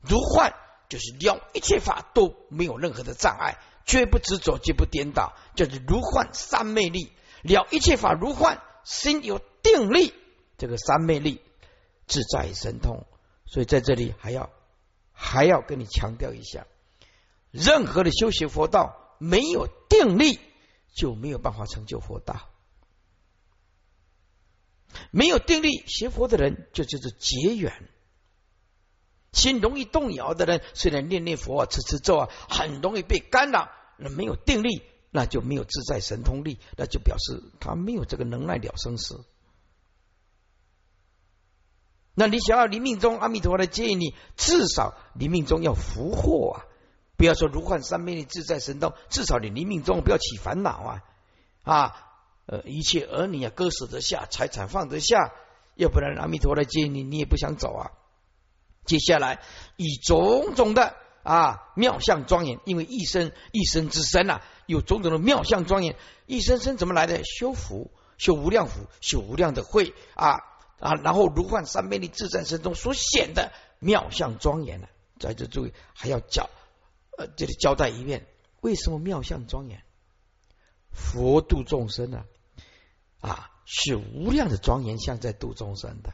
[0.01, 0.55] 如幻
[0.89, 3.59] 就是了一切法都没有任何的障碍，
[3.91, 10.13] 绝不执着，绝不颠倒，就是如幻三昧力了一切法如幻，心有定力，
[10.58, 11.41] 这个三昧力
[12.08, 13.06] 自在神通。
[13.45, 14.49] 所以在这里还要
[15.12, 16.65] 还要跟你强调一下，
[17.51, 20.39] 任何的修行佛道没有定力，
[20.95, 22.47] 就没有办法成就佛道。
[25.12, 27.89] 没有定力学佛的人，就就是结缘。
[29.34, 33.69] 心容易动摇的人，虽然念念佛啊、持持咒啊，很容易被干扰。
[34.01, 39.23] 那没有定力，那就没有自在神通力，那就表示他没有这个能耐了生死。
[42.13, 46.65] 那你想要临命中阿弥陀佛来接你，至少临命中要福祸啊！
[47.15, 51.03] 不要说如幻三昧的自在神通，至少你临命中不要起烦恼啊！
[51.63, 51.95] 啊，
[52.47, 55.31] 呃，一切儿女啊，割舍得下，财产放得下，
[55.75, 57.91] 要不然阿弥陀来接你，你也不想走啊。
[58.83, 59.41] 接下来
[59.77, 65.95] 以种种的啊妙相庄严，因为一生一生之身呐，有种种的妙相庄严。
[66.25, 67.21] 一生生怎么来的？
[67.23, 70.39] 修福，修无量福，修无量的慧啊
[70.79, 70.95] 啊！
[71.03, 74.88] 然后如幻三昧力自在身中所显的妙相庄严呢，
[75.19, 76.49] 在这注意还要交
[77.17, 78.25] 呃这里交代一遍，
[78.62, 79.84] 为什么妙相庄严？
[80.91, 82.25] 佛度众生呢
[83.19, 86.13] 啊，是无量的庄严相在度众生的。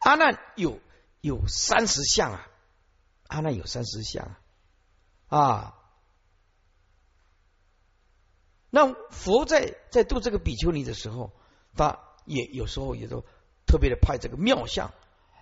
[0.00, 0.80] 阿难有。
[1.22, 2.46] 有三十相啊，
[3.28, 4.36] 阿难有三十相
[5.28, 5.74] 啊。
[8.70, 11.32] 那佛在在度这个比丘尼的时候，
[11.74, 13.24] 他也有时候也都
[13.66, 14.92] 特别的派这个妙相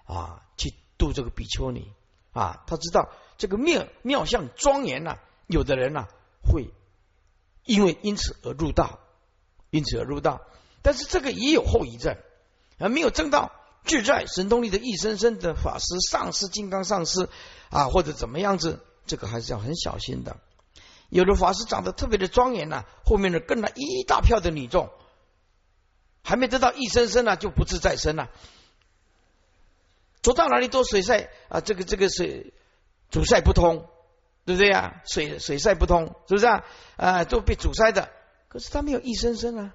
[0.04, 1.92] 啊去度这个比丘尼
[2.32, 2.62] 啊。
[2.66, 6.06] 他知道这个妙妙相庄严呐，有的人呐
[6.42, 6.70] 会
[7.64, 9.00] 因为因此而入道，
[9.70, 10.42] 因此而入道，
[10.82, 12.16] 但是这个也有后遗症，
[12.78, 13.50] 而没有证道。
[13.84, 17.28] 自在神通力的一生生的法师上师金刚上师
[17.70, 20.36] 啊，或者怎么样子，这个还是要很小心的。
[21.10, 24.90] 有的法师长得特别的庄严呐，后面呢跟了一大票的女众，
[26.22, 28.30] 还没得到一生生呢，就不自在身了。
[30.22, 32.54] 走到哪里都水塞啊，这个这个水
[33.10, 33.86] 阻塞不通，
[34.46, 35.02] 对不对呀？
[35.06, 36.64] 水水塞不通，是不是啊？
[36.96, 38.10] 啊，都被阻塞的。
[38.48, 39.74] 可是他没有一生生啊，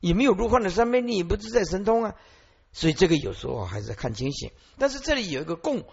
[0.00, 2.16] 也没有如幻的三昧力，也不自在神通啊。
[2.72, 5.84] 所以这个有时候还是看清醒，但是这里有一个共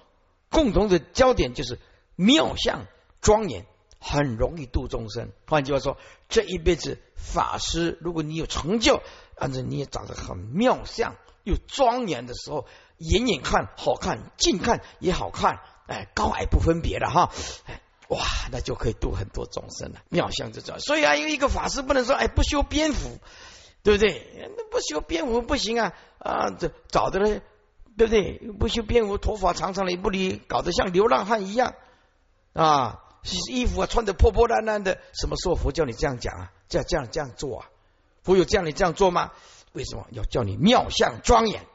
[0.49, 1.77] 共同的焦点，就是
[2.15, 2.85] 妙相
[3.21, 3.65] 庄严，
[3.99, 5.31] 很容易度众生。
[5.45, 5.97] 换句话说，
[6.29, 9.01] 这一辈子法师，如果你有成就，
[9.35, 12.65] 按照你也长得很妙相又庄严的时候，
[12.97, 17.31] 远远看好看，近看也好看，哎，高矮不分别的哈，
[17.65, 19.99] 哎，哇，那就可以度很多众生了。
[20.09, 23.19] 妙相这种，所以啊，因为一个法师不能说哎不修边幅。
[23.83, 24.51] 对不对？
[24.57, 25.93] 那不修边幅不行啊！
[26.19, 27.41] 啊，这找的嘞，
[27.97, 28.33] 对不对？
[28.59, 31.75] 不修边幅，头发长长的也，不理，搞得像流浪汉一样
[32.53, 33.03] 啊！
[33.51, 36.51] 衣服啊穿的破破烂烂的，什么时候佛教你这样讲啊？
[36.67, 37.69] 这样这样这样做啊？
[38.23, 39.31] 佛有叫你这样做吗？
[39.73, 41.65] 为什么要叫你妙相庄严？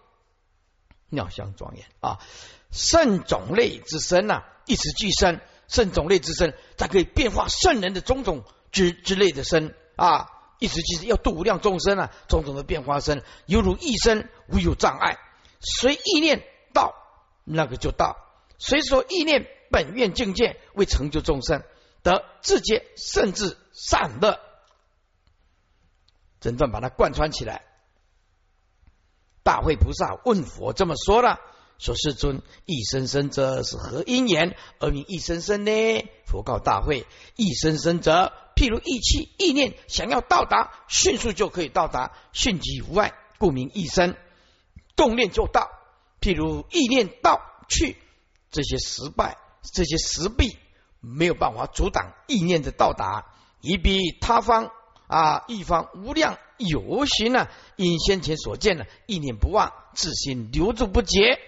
[1.08, 2.18] 妙相庄严啊！
[2.70, 10.30] 圣种类之身呐，一时俱生，圣种类之身，它可以变化圣人的种种之之类的身啊。
[10.58, 15.18] 意思就是要度无量众生啊，种种的变化生，犹如一生无有障碍，
[15.60, 16.94] 随意念到
[17.44, 18.16] 那个就到，
[18.58, 21.62] 随所意念本愿境界为成就众生
[22.02, 24.38] 得自觉甚至善乐，
[26.40, 27.64] 整段把它贯穿起来。
[29.42, 31.38] 大会菩萨问佛这么说了：
[31.84, 35.70] 说世尊，一生生者是何因缘而名一生生呢？
[36.24, 38.32] 佛告大会：一生生者。
[38.56, 44.16] 譬如意气意念想要到达，迅速就可以到达，迅疾无碍，故名一生。
[44.96, 45.68] 动念就到。
[46.22, 47.98] 譬如意念到去，
[48.50, 49.36] 这些失败，
[49.74, 50.56] 这些石壁
[51.00, 53.26] 没有办法阻挡意念的到达。
[53.60, 54.70] 以比他方
[55.06, 61.38] 啊，一方无量有形呢，因先前所见呢意念不忘，自心留住不竭，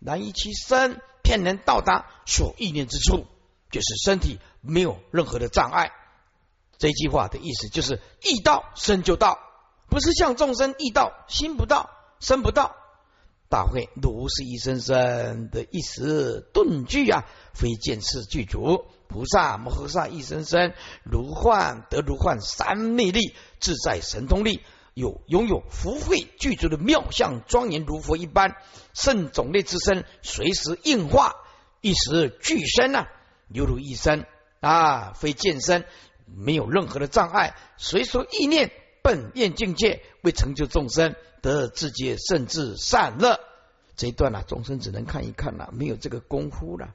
[0.00, 3.26] 难以其身，偏能到达所意念之处，
[3.70, 5.92] 就是身体没有任何的障碍。
[6.78, 9.38] 这句话的意思就是：意到生就到，
[9.88, 12.74] 不是像众生意到心不到生不到。
[13.50, 18.86] 大会如是一声声的一时顿句啊，非见次具足。
[19.08, 24.62] 菩萨摩诃萨一声声如幻得如幻三昧力自在神通力，
[25.00, 28.54] 有拥有福慧具足的妙相庄严如佛一般，
[28.94, 31.34] 圣种类之身随时应化，
[31.80, 33.08] 一时具身啊，
[33.48, 34.26] 犹如一身
[34.60, 35.84] 啊，非见身。
[36.32, 38.70] 没有任何的障碍，随说意念
[39.02, 43.40] 本愿境界，为成就众生得自觉甚至善乐。
[43.96, 46.94] 这一段呢，众生只能看一看了，没有这个功夫了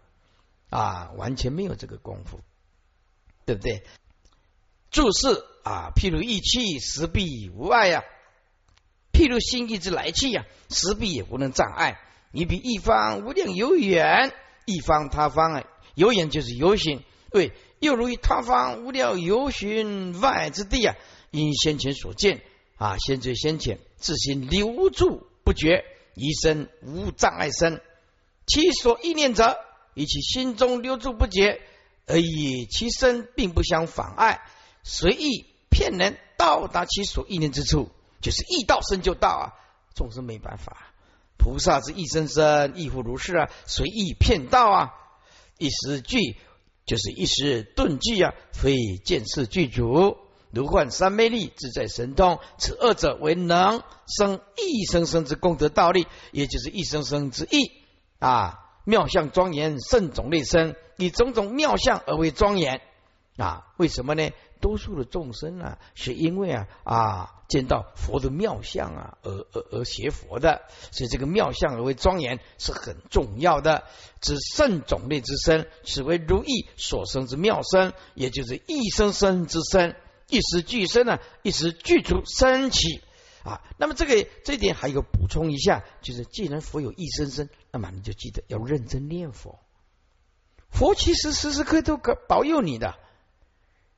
[0.69, 2.39] 啊，完全没有这个功夫，
[3.45, 3.83] 对不对？
[4.95, 8.05] 注释啊，譬如意气实必无碍呀，
[9.11, 11.99] 譬如心意之来气呀，实必也不能障碍。
[12.31, 14.31] 你比一方无量有远，
[14.63, 15.63] 一方他方啊，
[15.95, 17.51] 有远就是有形，对。
[17.79, 20.95] 又如于他方无量有寻外之地啊，
[21.29, 22.41] 因先前所见
[22.77, 25.83] 啊，先知先前自心留住不绝，
[26.15, 27.81] 一生无障碍身。
[28.47, 29.57] 其所意念者，
[29.93, 31.59] 以其心中留住不绝，
[32.07, 34.39] 而以其身并不相妨碍，
[34.87, 37.89] 随意骗人到达其所意念之处，
[38.21, 39.43] 就是意到生就到啊！
[39.95, 40.93] 众生没办法，
[41.37, 44.93] 菩萨之意生生亦复如是啊，随意骗道啊，
[45.57, 46.37] 一时具
[46.85, 50.17] 就是一时顿具啊，非见识具足。
[50.51, 57.71] 如幻三昧力，自在神通，此二者为能生一生生之功德道力，也就是一生生之意
[58.19, 58.59] 啊！
[58.85, 62.81] 妙相庄严，圣种类生，以种种妙相而为庄严
[63.35, 63.65] 啊！
[63.77, 64.29] 为什么呢？
[64.65, 73.83] 多数的众生啊，是因为啊啊见到佛的妙相啊，而而而学佛的，所以这个妙相而为庄严是很重要的。
[74.21, 79.95] 指圣种类之身，此为如意所生之妙身，也就是一生生之身。
[80.29, 83.03] 一时俱生呢，一时具足升起
[83.43, 83.61] 啊。
[83.77, 89.59] 那么这个这点还有补充一下，就是既然佛有一生生，那么你就记得要认真念佛。
[90.71, 91.97] 佛其实时时刻都
[92.27, 92.95] 保佑你的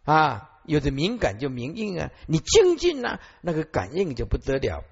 [0.04, 0.52] 啊。
[0.68, 4.84] 有的敏感就明应啊，你精进呢，那个感应就不得了。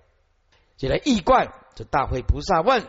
[0.77, 2.81] 就来易观，这大会菩萨问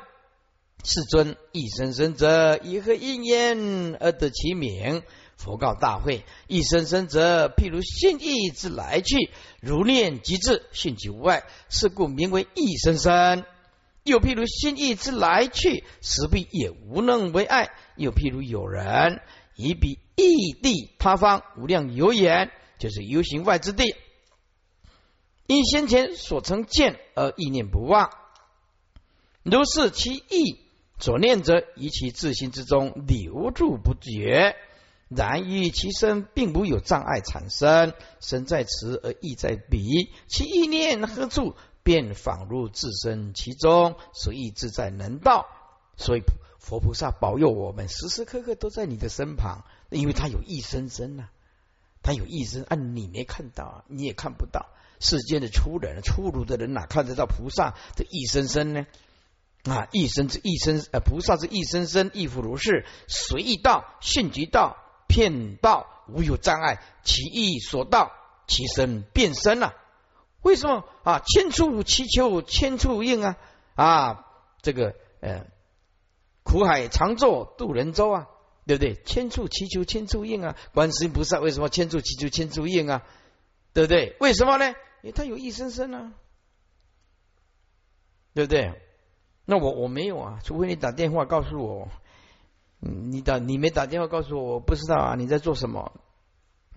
[0.83, 5.03] 世尊：一生生者以何因缘而得其名？
[5.37, 13.45] 佛告大会：一生生者，譬如心意之来去，如念即至，性即无碍，是故名为一生生。
[14.03, 17.71] 又譬如心意之来去，实必也无能为爱。
[17.97, 19.21] 又譬如有人
[19.57, 23.97] 以彼异地他方无量有眼，就是游行外之地，
[25.47, 28.11] 因先前所曾见而意念不忘，
[29.43, 30.61] 如是其意
[30.99, 34.57] 所念者，以其自心之中留住不绝。
[35.09, 45.47] 然于其身并无有障碍产生，身在此而意在彼，其意念何处，便仿如置身其中，所以自在能道。
[45.97, 46.23] 所以
[46.59, 51.29] 佛菩萨保佑我们，时时刻刻都在你的身旁，因为他有一生生呐，
[52.07, 54.67] 他有一生啊，你没看到啊，你也看不到。
[55.01, 58.87] 世间的粗人、粗鲁的人哪看得到菩萨的一生生呢？
[59.65, 64.77] 啊，一生之一生，呃，菩萨之一生生亦复如是，随意道，性即道。
[65.09, 68.11] 骗道无有障碍，其意所到，
[68.49, 69.73] 其身变身了。
[70.43, 71.21] 为什么啊？
[71.21, 73.37] 千处祈求千处应啊！
[73.77, 74.27] 啊，
[74.63, 75.47] 这个呃，
[76.43, 78.27] 苦海常作渡人舟啊，
[78.67, 78.95] 对不对？
[79.05, 80.57] 千处祈求千处应啊！
[80.75, 83.03] 观世音菩萨为什么千处祈求千处应啊？
[83.73, 84.17] 对不对？
[84.21, 84.69] 为什么呢？
[85.03, 86.13] 因为他有一生生啊，
[88.35, 88.73] 对不对？
[89.45, 91.89] 那我我没有啊，除非你打电话告诉我。
[92.81, 95.93] 你打你没打电话告诉我，我不知道啊，你在做什么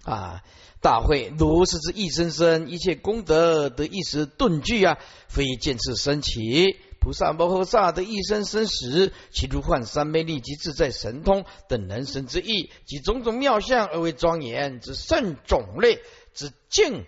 [0.04, 0.44] 啊？
[0.82, 4.98] 大会如是之一生生，一切功德得一时顿具啊，
[5.28, 6.80] 非见次升起。
[7.00, 16.02] 菩萨摩诃萨的一生生死，其如幻三昧力及自在神通等人神之意，及种种妙相而为庄严之圣种类
[16.34, 17.06] 之净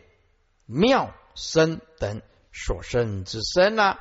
[0.65, 2.21] 妙身等
[2.53, 3.99] 所生之身啊。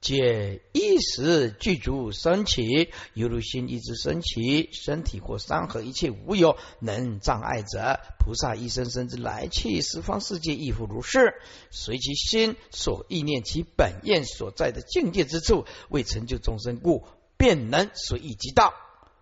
[0.00, 8.00] 皆一时具足升起，犹如心一之升起，身体或山河一切无有能障碍者。
[8.18, 11.34] 菩萨一生生之来去，十方世界亦复如是。
[11.70, 17.04] 随其心所意念，其本愿所在的境界之处，为成就众生故，
[17.36, 18.72] 便能随意即到。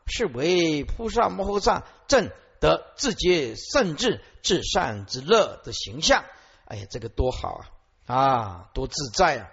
[0.06, 6.24] 是为菩萨摩诃萨正得自觉圣智至善之乐的形象。
[6.66, 7.64] 哎呀，这个多好
[8.06, 8.16] 啊！
[8.16, 9.50] 啊，多自在啊！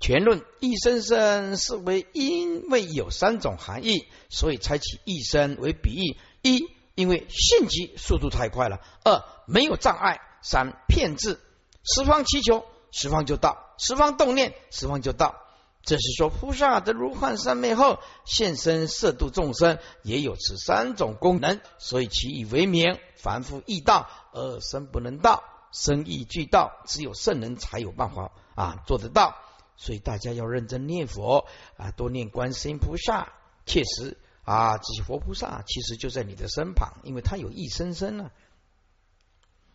[0.00, 11.38] 全论一生生是为因为有三种含义，所以才起一生为比喻：一，因为性急速度太快了；二，没有障碍；三，骗字
[11.84, 15.36] 十方祈求，十方就到；十方动念，十方就到。
[15.82, 22.98] 这是说菩萨得如幻三昧后现身摄度众生，也有此三种功能，所以其以为名。
[23.16, 29.36] 凡夫易道而身不能道，生亦俱道，只有圣人才有办法啊做得到。
[29.82, 31.46] 所以大家要认真念佛
[31.78, 33.32] 啊，多念观世音菩萨。
[33.64, 38.30] 确实啊，这些佛菩萨其实就在你的身旁，因为他有一生生呢。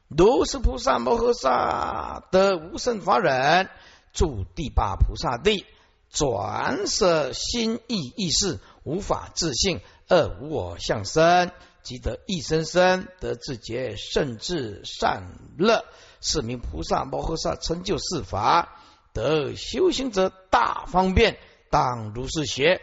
[0.07, 3.67] 如是菩萨摩诃萨得无生法忍，
[4.13, 5.65] 住第八菩萨地，
[6.11, 11.51] 转舍心意意识，无法自性，二无我相生，
[11.81, 15.83] 即得一生生得自觉甚至善乐，
[16.21, 18.79] 是名菩萨摩诃萨成就四法。
[19.15, 21.39] 得修行者大方便，
[21.71, 22.81] 当如是学。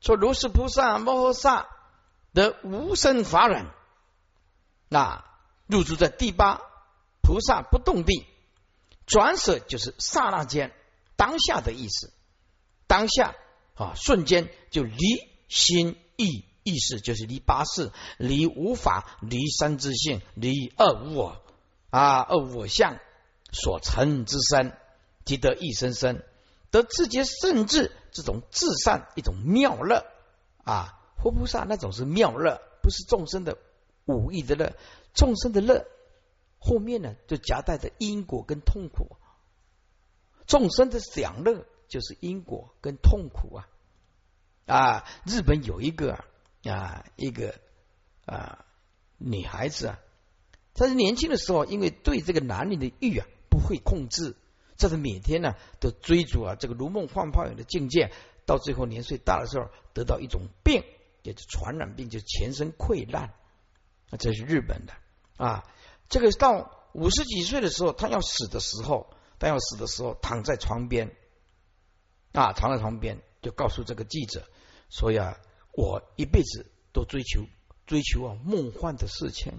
[0.00, 1.68] 说如是菩萨摩诃萨
[2.32, 3.66] 得无生法忍，
[4.88, 5.24] 那
[5.66, 6.60] 入住在第八
[7.20, 8.24] 菩萨不动地，
[9.06, 10.72] 转舍就是刹那间
[11.16, 12.12] 当下的意思，
[12.86, 13.34] 当下
[13.74, 14.96] 啊瞬间就离
[15.48, 21.42] 心意意识，就是离八事，离无法，离三之性，离二无我。
[21.90, 22.98] 啊二无我相。
[23.62, 24.72] 所成之身，
[25.24, 26.22] 即得一生生，
[26.70, 30.06] 得自觉甚至这种至善一种妙乐
[30.64, 33.58] 啊，活菩萨那种是妙乐，不是众生的
[34.04, 34.76] 武艺的乐，
[35.14, 35.86] 众生的乐。
[36.60, 39.16] 后面呢，就夹带着因果跟痛苦，
[40.46, 43.68] 众生的享乐就是因果跟痛苦啊
[44.66, 45.04] 啊！
[45.24, 46.24] 日本有一个
[46.64, 47.54] 啊，一个
[48.26, 48.64] 啊
[49.18, 50.00] 女孩子啊，
[50.74, 53.26] 她是年轻的时候，因为对这个男人的欲啊
[53.58, 54.36] 会控制，
[54.76, 58.12] 这是每天呢都追逐啊这个如梦幻泡影的境界，
[58.46, 60.84] 到最后年岁大的时候，得到一种病，
[61.22, 63.34] 也就传染病，就全身溃烂
[64.10, 64.94] 啊，这是日本的
[65.36, 65.64] 啊。
[66.08, 71.14] 这个到五十几岁的时候，他要死的时候，他要死的时候，躺在床边
[72.32, 74.48] 啊，躺在床边，就告诉这个记者
[74.88, 75.38] 说呀
[75.76, 77.42] ：“我一辈子都追求
[77.86, 79.52] 追求啊梦幻的事情，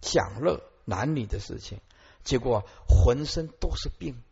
[0.00, 1.80] 享乐男女的事情，
[2.24, 4.22] 结果浑身都是病，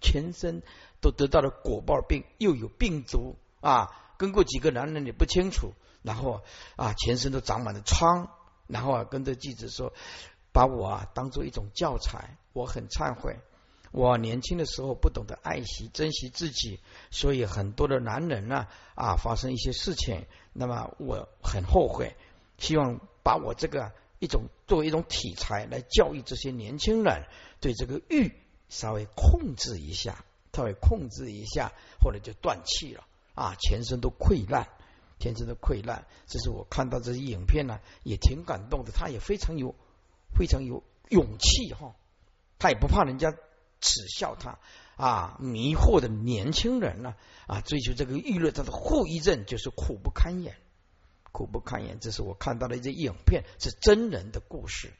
[0.00, 0.62] 全身
[1.00, 6.42] 都得到了果报病，又有病毒啊，跟过几个男人也不清楚，然后
[6.76, 8.30] 啊，全身都长满了疮，
[8.66, 9.92] 然后啊，跟着记者说。”
[10.54, 13.40] 把我啊当做一种教材，我很忏悔。
[13.90, 16.78] 我年轻的时候不懂得爱惜、珍惜自己，
[17.10, 22.14] 所以很多的男人呢啊发生一些事情，那么我很后悔。
[22.56, 27.26] 希望把我这个一种作为一种题材来教育这些年轻人，
[27.60, 28.32] 对这个欲
[28.68, 33.04] 稍微控制一下，稍微控制一下，后来就断气了
[33.34, 34.68] 啊，全身都溃烂，
[35.18, 36.06] 全身都溃烂。
[36.26, 38.92] 这是我看到这些影片呢，也挺感动的。
[38.92, 39.74] 他也非常有。
[40.36, 41.94] 非常有勇气哈，
[42.58, 43.30] 他也不怕人家
[43.80, 44.58] 耻笑他
[44.96, 45.38] 啊！
[45.38, 47.14] 迷惑的年轻人呢
[47.46, 50.56] 啊，追求这个欲乐，他的后遗症就是苦不堪言，
[51.34, 51.98] 苦不堪言。
[52.00, 54.94] 这是我看到的一些影片，是真人的故事。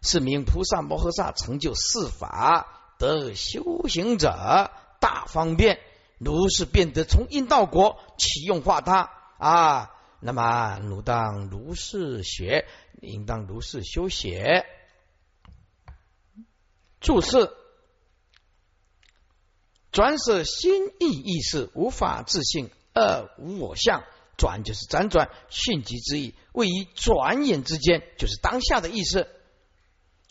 [0.00, 5.78] 是名菩萨摩诃萨成就四法得修行者大方便，
[6.18, 9.94] 如是便得从因道国启用化他啊。
[10.18, 12.66] 那么，汝当如是学，
[13.00, 14.64] 应当如是修学。
[17.00, 17.50] 注释：
[19.90, 24.04] 转舍心意意识，无法自性，二无我相。
[24.42, 29.28] 转就是辗转迅疾之意，位于转眼之间，就是当下的意思。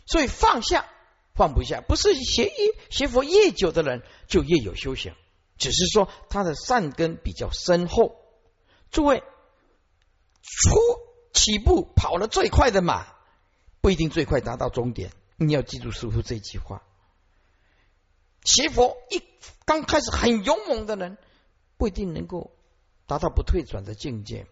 [0.05, 0.85] 所以放下
[1.33, 5.15] 放不下，不是学一学佛越久的人就越有修行，
[5.57, 8.17] 只是说他的善根比较深厚。
[8.89, 9.23] 诸位。
[10.43, 10.71] 初
[11.33, 13.05] 起步跑了最快的马，
[13.79, 15.11] 不一定最快达到终点。
[15.37, 16.81] 你要记住师傅这句话：
[18.43, 19.23] 学佛一
[19.65, 21.19] 刚开始很勇猛的人，
[21.77, 22.51] 不一定能够
[23.11, 24.47] 达到不退转的境界。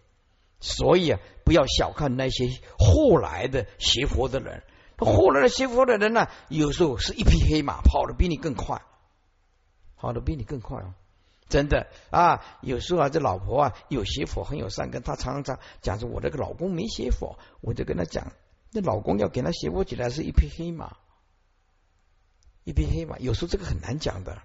[0.60, 4.62] 所以啊，不要小看那些后来的学佛的人。
[4.98, 8.82] 后来的学佛的人呢，有时候是一匹黑马，跑的比你更快，
[9.96, 10.92] 跑的比你更快哦。
[11.48, 18.32] 真的啊，有时候啊，这老婆啊有邪佛，很有善根，她常常讲说：“我这个老公没邪佛。”我就跟他讲，
[18.70, 20.98] 那老公要给他邪佛起来是一匹黑马，
[22.64, 23.18] 一匹黑马。
[23.18, 24.42] 有时候这个很难讲的，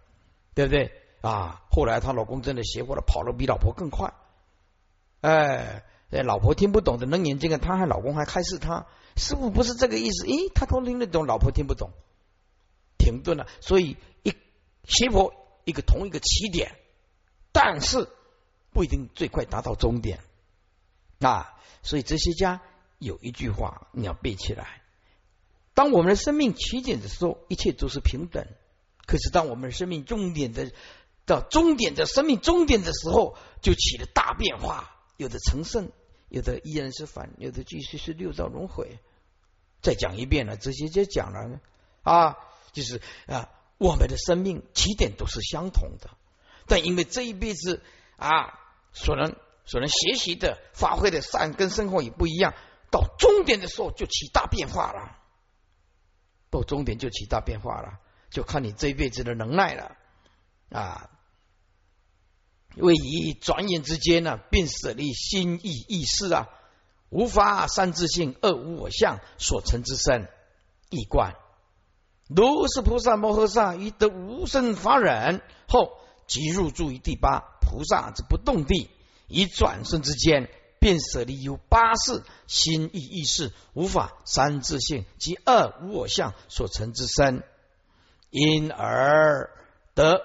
[0.53, 0.93] 对不对
[1.29, 1.63] 啊？
[1.69, 4.13] 后来她老公真的邪佛了，跑得比老婆更快。
[5.21, 10.25] 哎，老婆听不懂的能眼这个，她还老公还开示她，师傅不是这个意思。
[10.25, 11.91] 诶，他都听得懂，老婆听不懂，
[12.97, 13.47] 停顿了。
[13.61, 14.33] 所以一
[14.83, 16.75] 邪佛一个同一个起点。
[17.57, 18.09] 但是
[18.73, 20.19] 不一定最快达到终点
[21.19, 21.55] 啊！
[21.83, 22.61] 所以哲学家
[22.99, 24.81] 有一句话你要背起来：
[25.73, 28.43] 当我们的生命起点的时候，一切都是平等；
[29.05, 30.69] 可是当我们的生命终点的
[31.25, 34.91] 到终点的生命终点的时候，就起了大变化。
[35.17, 35.91] 有的成圣，
[36.29, 38.99] 有的依然是反，有的继续是六道轮回。
[39.81, 41.59] 再讲一遍了，哲学家讲了
[42.03, 42.37] 啊，
[42.73, 46.09] 就是啊，我们的生命起点都是相同的。
[46.67, 47.81] 但因为这一辈子
[48.17, 48.59] 啊，
[48.91, 52.53] 所能所能学习的、发挥的善跟生活也不一样，
[52.91, 55.17] 到终点的时候就起大变化了。
[56.51, 57.99] 到终点就起大变化了，
[58.29, 59.95] 就看你这一辈子的能耐了
[60.69, 61.09] 啊！
[62.77, 66.49] 为以转眼之间呢，便舍离心意意识啊，
[67.09, 70.27] 无法三自性，二无我相所成之身，
[70.89, 71.35] 一观。
[72.27, 75.99] 如是菩萨摩诃萨于得无生法忍后。
[76.27, 78.89] 即入住于第八菩萨之不动地，
[79.27, 80.49] 以转瞬之间
[80.79, 87.43] 便舍离有八事心意意识无法三自性及二无我相所成之身，
[88.31, 89.51] 因而
[89.93, 90.19] 得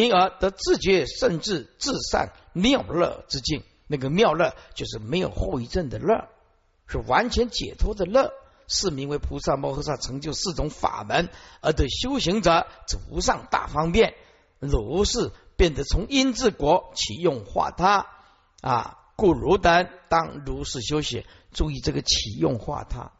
[0.00, 3.62] 因而得自觉甚至至善妙乐之境。
[3.86, 6.28] 那个妙乐就是没有后遗症的乐，
[6.86, 8.32] 是完全解脱的乐，
[8.66, 11.28] 是名为菩萨摩诃萨成就四种法门，
[11.60, 14.14] 而对修行者则无上大方便。
[14.58, 18.06] 如是变得从因治国起用化他。
[18.60, 21.24] 啊，故如等当如是修行。
[21.52, 23.10] 注意这个启用化他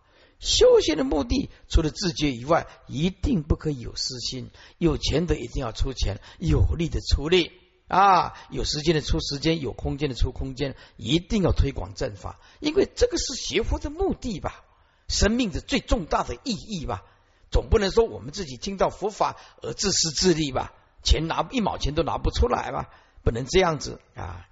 [0.40, 4.50] 修行的目的，除了自觉以外，一定不可以有私心。
[4.78, 7.52] 有钱的一定要出钱，有力的出力
[7.88, 14.64] 啊，有时间的出时间，有空间的出空间，一定要推广正法，因为这个是学佛的目的吧，
[15.08, 17.04] 生命的最重大的意义吧。
[17.50, 20.72] 总不能说我们自己听到佛法而自私自利吧，
[21.02, 22.88] 钱拿一毛钱都拿不出来吧，
[23.22, 24.46] 不能这样子啊。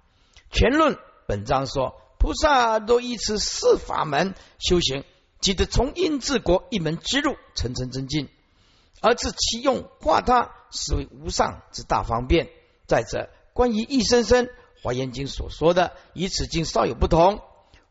[0.51, 5.03] 全论本章说，菩萨都依此四法门修行，
[5.39, 8.29] 即得从因治国一门之路，层层增进，
[9.01, 12.49] 而自其用化他，是为无上之大方便。
[12.87, 14.49] 再者，关于一生生
[14.83, 17.41] 华严经所说的，与此经稍有不同。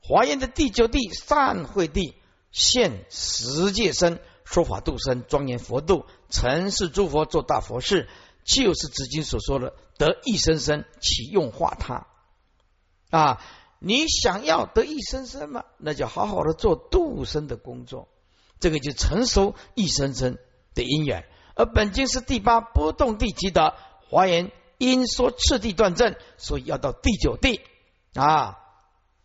[0.01, 2.15] 华严的第九地善会地
[2.51, 8.09] 现十界身说法度生，庄严佛度，成是诸佛做大佛事，
[8.45, 12.07] 就是此经所说的得一生生启用化他。
[13.11, 13.43] 啊，
[13.81, 15.65] 你想要得一生生嘛？
[15.79, 18.09] 那就好好的做度生的工作，
[18.59, 20.37] 这个就成熟一生生
[20.75, 21.25] 的因缘。
[21.55, 23.75] 而本经是第八波动地级的
[24.09, 27.61] 华严因说次第断正，所以要到第九地
[28.15, 28.59] 啊。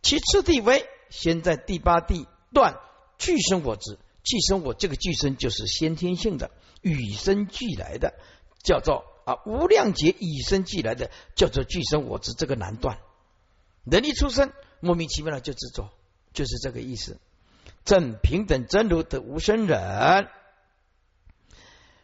[0.02, 2.78] 其次地为先在第八地断
[3.18, 6.50] 具生我执，具生我这个具生就是先天性的
[6.82, 8.14] 与生俱来的，
[8.62, 12.98] 叫做啊无量劫与生俱来的叫做具生我执，这个难断。
[13.84, 15.90] 能力出生，莫名其妙的就执着，
[16.32, 17.18] 就是这个意思。
[17.84, 20.28] 正平等真如的无生忍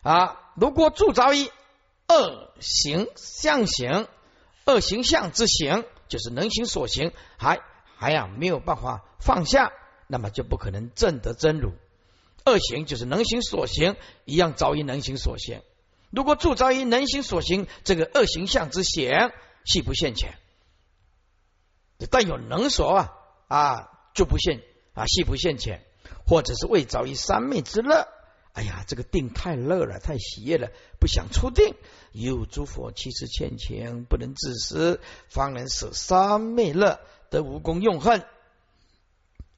[0.02, 1.50] 啊，如果铸造一
[2.06, 4.08] 恶行相行，
[4.66, 7.60] 恶形象之行，就是能行所行，还
[7.96, 9.72] 还呀没有办法放下，
[10.06, 11.72] 那么就不可能证得真如。
[12.44, 15.62] 恶行就是能行所行，一样造一能行所行。
[16.10, 19.30] 如果铸造一能行所行，这个恶形象之行，
[19.64, 20.38] 系不现前。
[22.08, 23.12] 但有能所啊
[23.48, 24.62] 啊就不现
[24.94, 25.84] 啊系不现前，
[26.26, 28.06] 或者是为早于三昧之乐。
[28.52, 31.76] 哎呀，这个定太乐了，太喜悦了，不想出定。
[32.12, 36.98] 有诸佛其实欠情，不能自私，方能舍三昧乐，
[37.30, 38.24] 得无功用恨，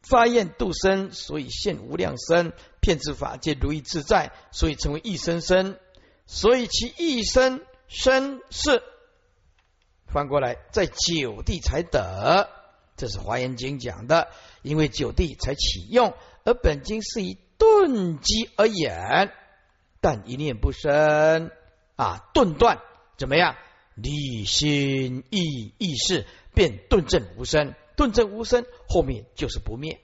[0.03, 5.79] 发愿度生，所以现无量身，骗之法界如意自在，所以成为一生生，
[6.27, 8.83] 所以其一生生是。
[10.13, 12.49] 翻过来，在九地才得，
[12.97, 14.29] 这是华严经讲的，
[14.63, 19.33] 因为九地才启用，而本经是以顿机而言，
[20.01, 21.51] 但一念不生
[21.97, 22.79] 啊，顿断
[23.17, 23.57] 怎么样？
[23.95, 30.01] 离心意意识便顿证无生，顿证无生后面就是不灭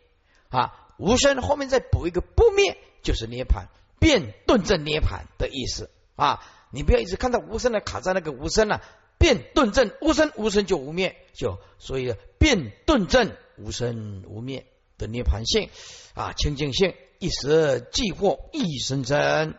[0.51, 8.83] 啊，无生后面再补一个不灭，就是涅盘，便顿证涅盘的意思啊，你不要一直看到无生的卡在那个无生了。
[9.19, 14.67] 变顿证无生，无生就无灭，就所以变顿证无生无灭
[14.97, 15.71] 的涅盘性
[16.15, 19.55] 啊清净性，一时即获一生生，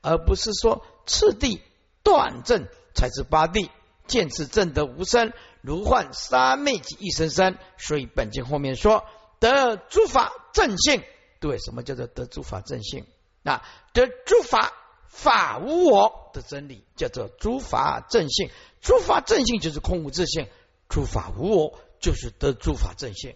[0.00, 1.60] 而不是说次第
[2.02, 3.70] 断证才是八地，
[4.06, 7.56] 见此证得无生，如幻三昧即一生生。
[7.78, 9.04] 所以本经后面说
[9.38, 11.02] 得诸法正性，
[11.40, 13.06] 对，什么叫做得诸法正性？
[13.44, 13.62] 啊，
[13.92, 14.72] 得诸法
[15.08, 18.50] 法无我的真理，叫做诸法正性。
[18.84, 20.46] 诸法正性就是空无自性，
[20.90, 23.34] 诸法无我就是得诸法正性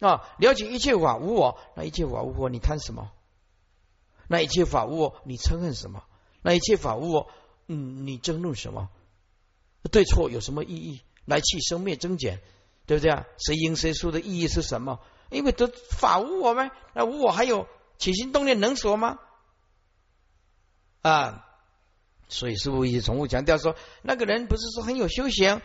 [0.00, 0.26] 啊！
[0.38, 3.12] 了解一切法无我，那一切法无我，你贪什么？
[4.26, 6.02] 那一切法无我，你嗔恨什么？
[6.40, 7.30] 那一切法无我，
[7.66, 8.88] 嗯，你争论什么？
[9.90, 11.02] 对错有什么意义？
[11.26, 12.40] 来去生灭增减，
[12.86, 13.26] 对不对啊？
[13.36, 15.00] 谁赢谁输的意义是什么？
[15.28, 16.70] 因为得法无我吗？
[16.94, 17.68] 那无我还有
[17.98, 19.18] 起心动念能所吗？
[21.02, 21.44] 啊！
[22.28, 25.62] 所以师父一直重复强调说，那个人不是说很有修行，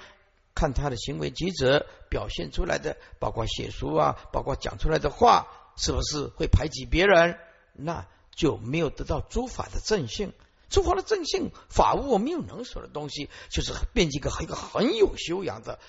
[0.56, 7.38] 看他的行为举止表现出来的，包括写书啊，包括讲出来的话，是不是会排挤别人？
[7.74, 10.32] 那就没有得到诸法的正性。
[10.70, 15.80] 诸法的正性，法无我没有能所的东西，就是变一个一个很有修养的，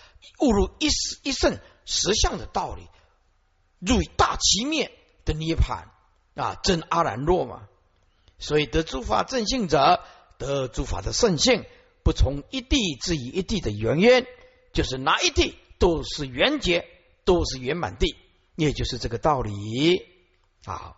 [0.41, 2.89] 悟入一时一圣实相的道理，
[3.79, 4.91] 入大其灭
[5.25, 5.91] 的涅盘
[6.35, 7.69] 啊，真阿兰若嘛。
[8.39, 10.01] 所以得诸法正性者。
[10.45, 11.65] 得诸法的圣性，
[12.03, 14.27] 不从一地至于一地的原因，
[14.73, 16.87] 就是哪一地都是圆觉，
[17.25, 18.17] 都是圆满地，
[18.57, 20.07] 也就是这个道理。
[20.65, 20.97] 好，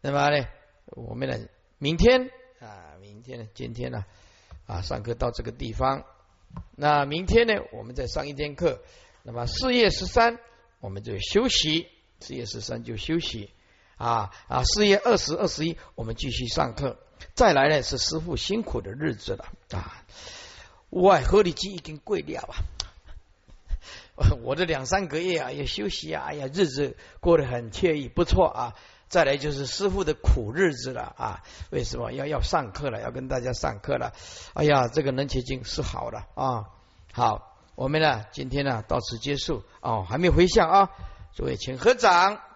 [0.00, 0.46] 那么呢，
[0.86, 1.38] 我们呢，
[1.78, 4.04] 明天啊，明天呢，今天呢，
[4.66, 6.04] 啊，上课到这个地方。
[6.76, 8.82] 那明天呢，我们再上一天课。
[9.22, 10.38] 那么四月十三，
[10.80, 11.88] 我们就休息。
[12.20, 13.50] 四月十三就休息
[13.96, 14.64] 啊啊！
[14.64, 16.98] 四月二十二十一，我们继续上课。
[17.34, 20.02] 再来呢，是师傅辛苦的日子了啊！
[20.90, 22.56] 外合理机已经贵了啊！
[24.42, 28.74] 我这两三个月啊，要休息啊，哎呀，日子过得很惬意，不错啊。
[29.08, 31.42] 再来就是师傅的苦日子了啊！
[31.70, 33.00] 为什么要要上课了？
[33.00, 34.12] 要跟大家上课了？
[34.54, 36.66] 哎呀，这个能结晶是好的啊！
[37.12, 40.90] 好，我们呢今天呢到此结束哦，还没回向啊，
[41.34, 42.47] 诸位请合掌。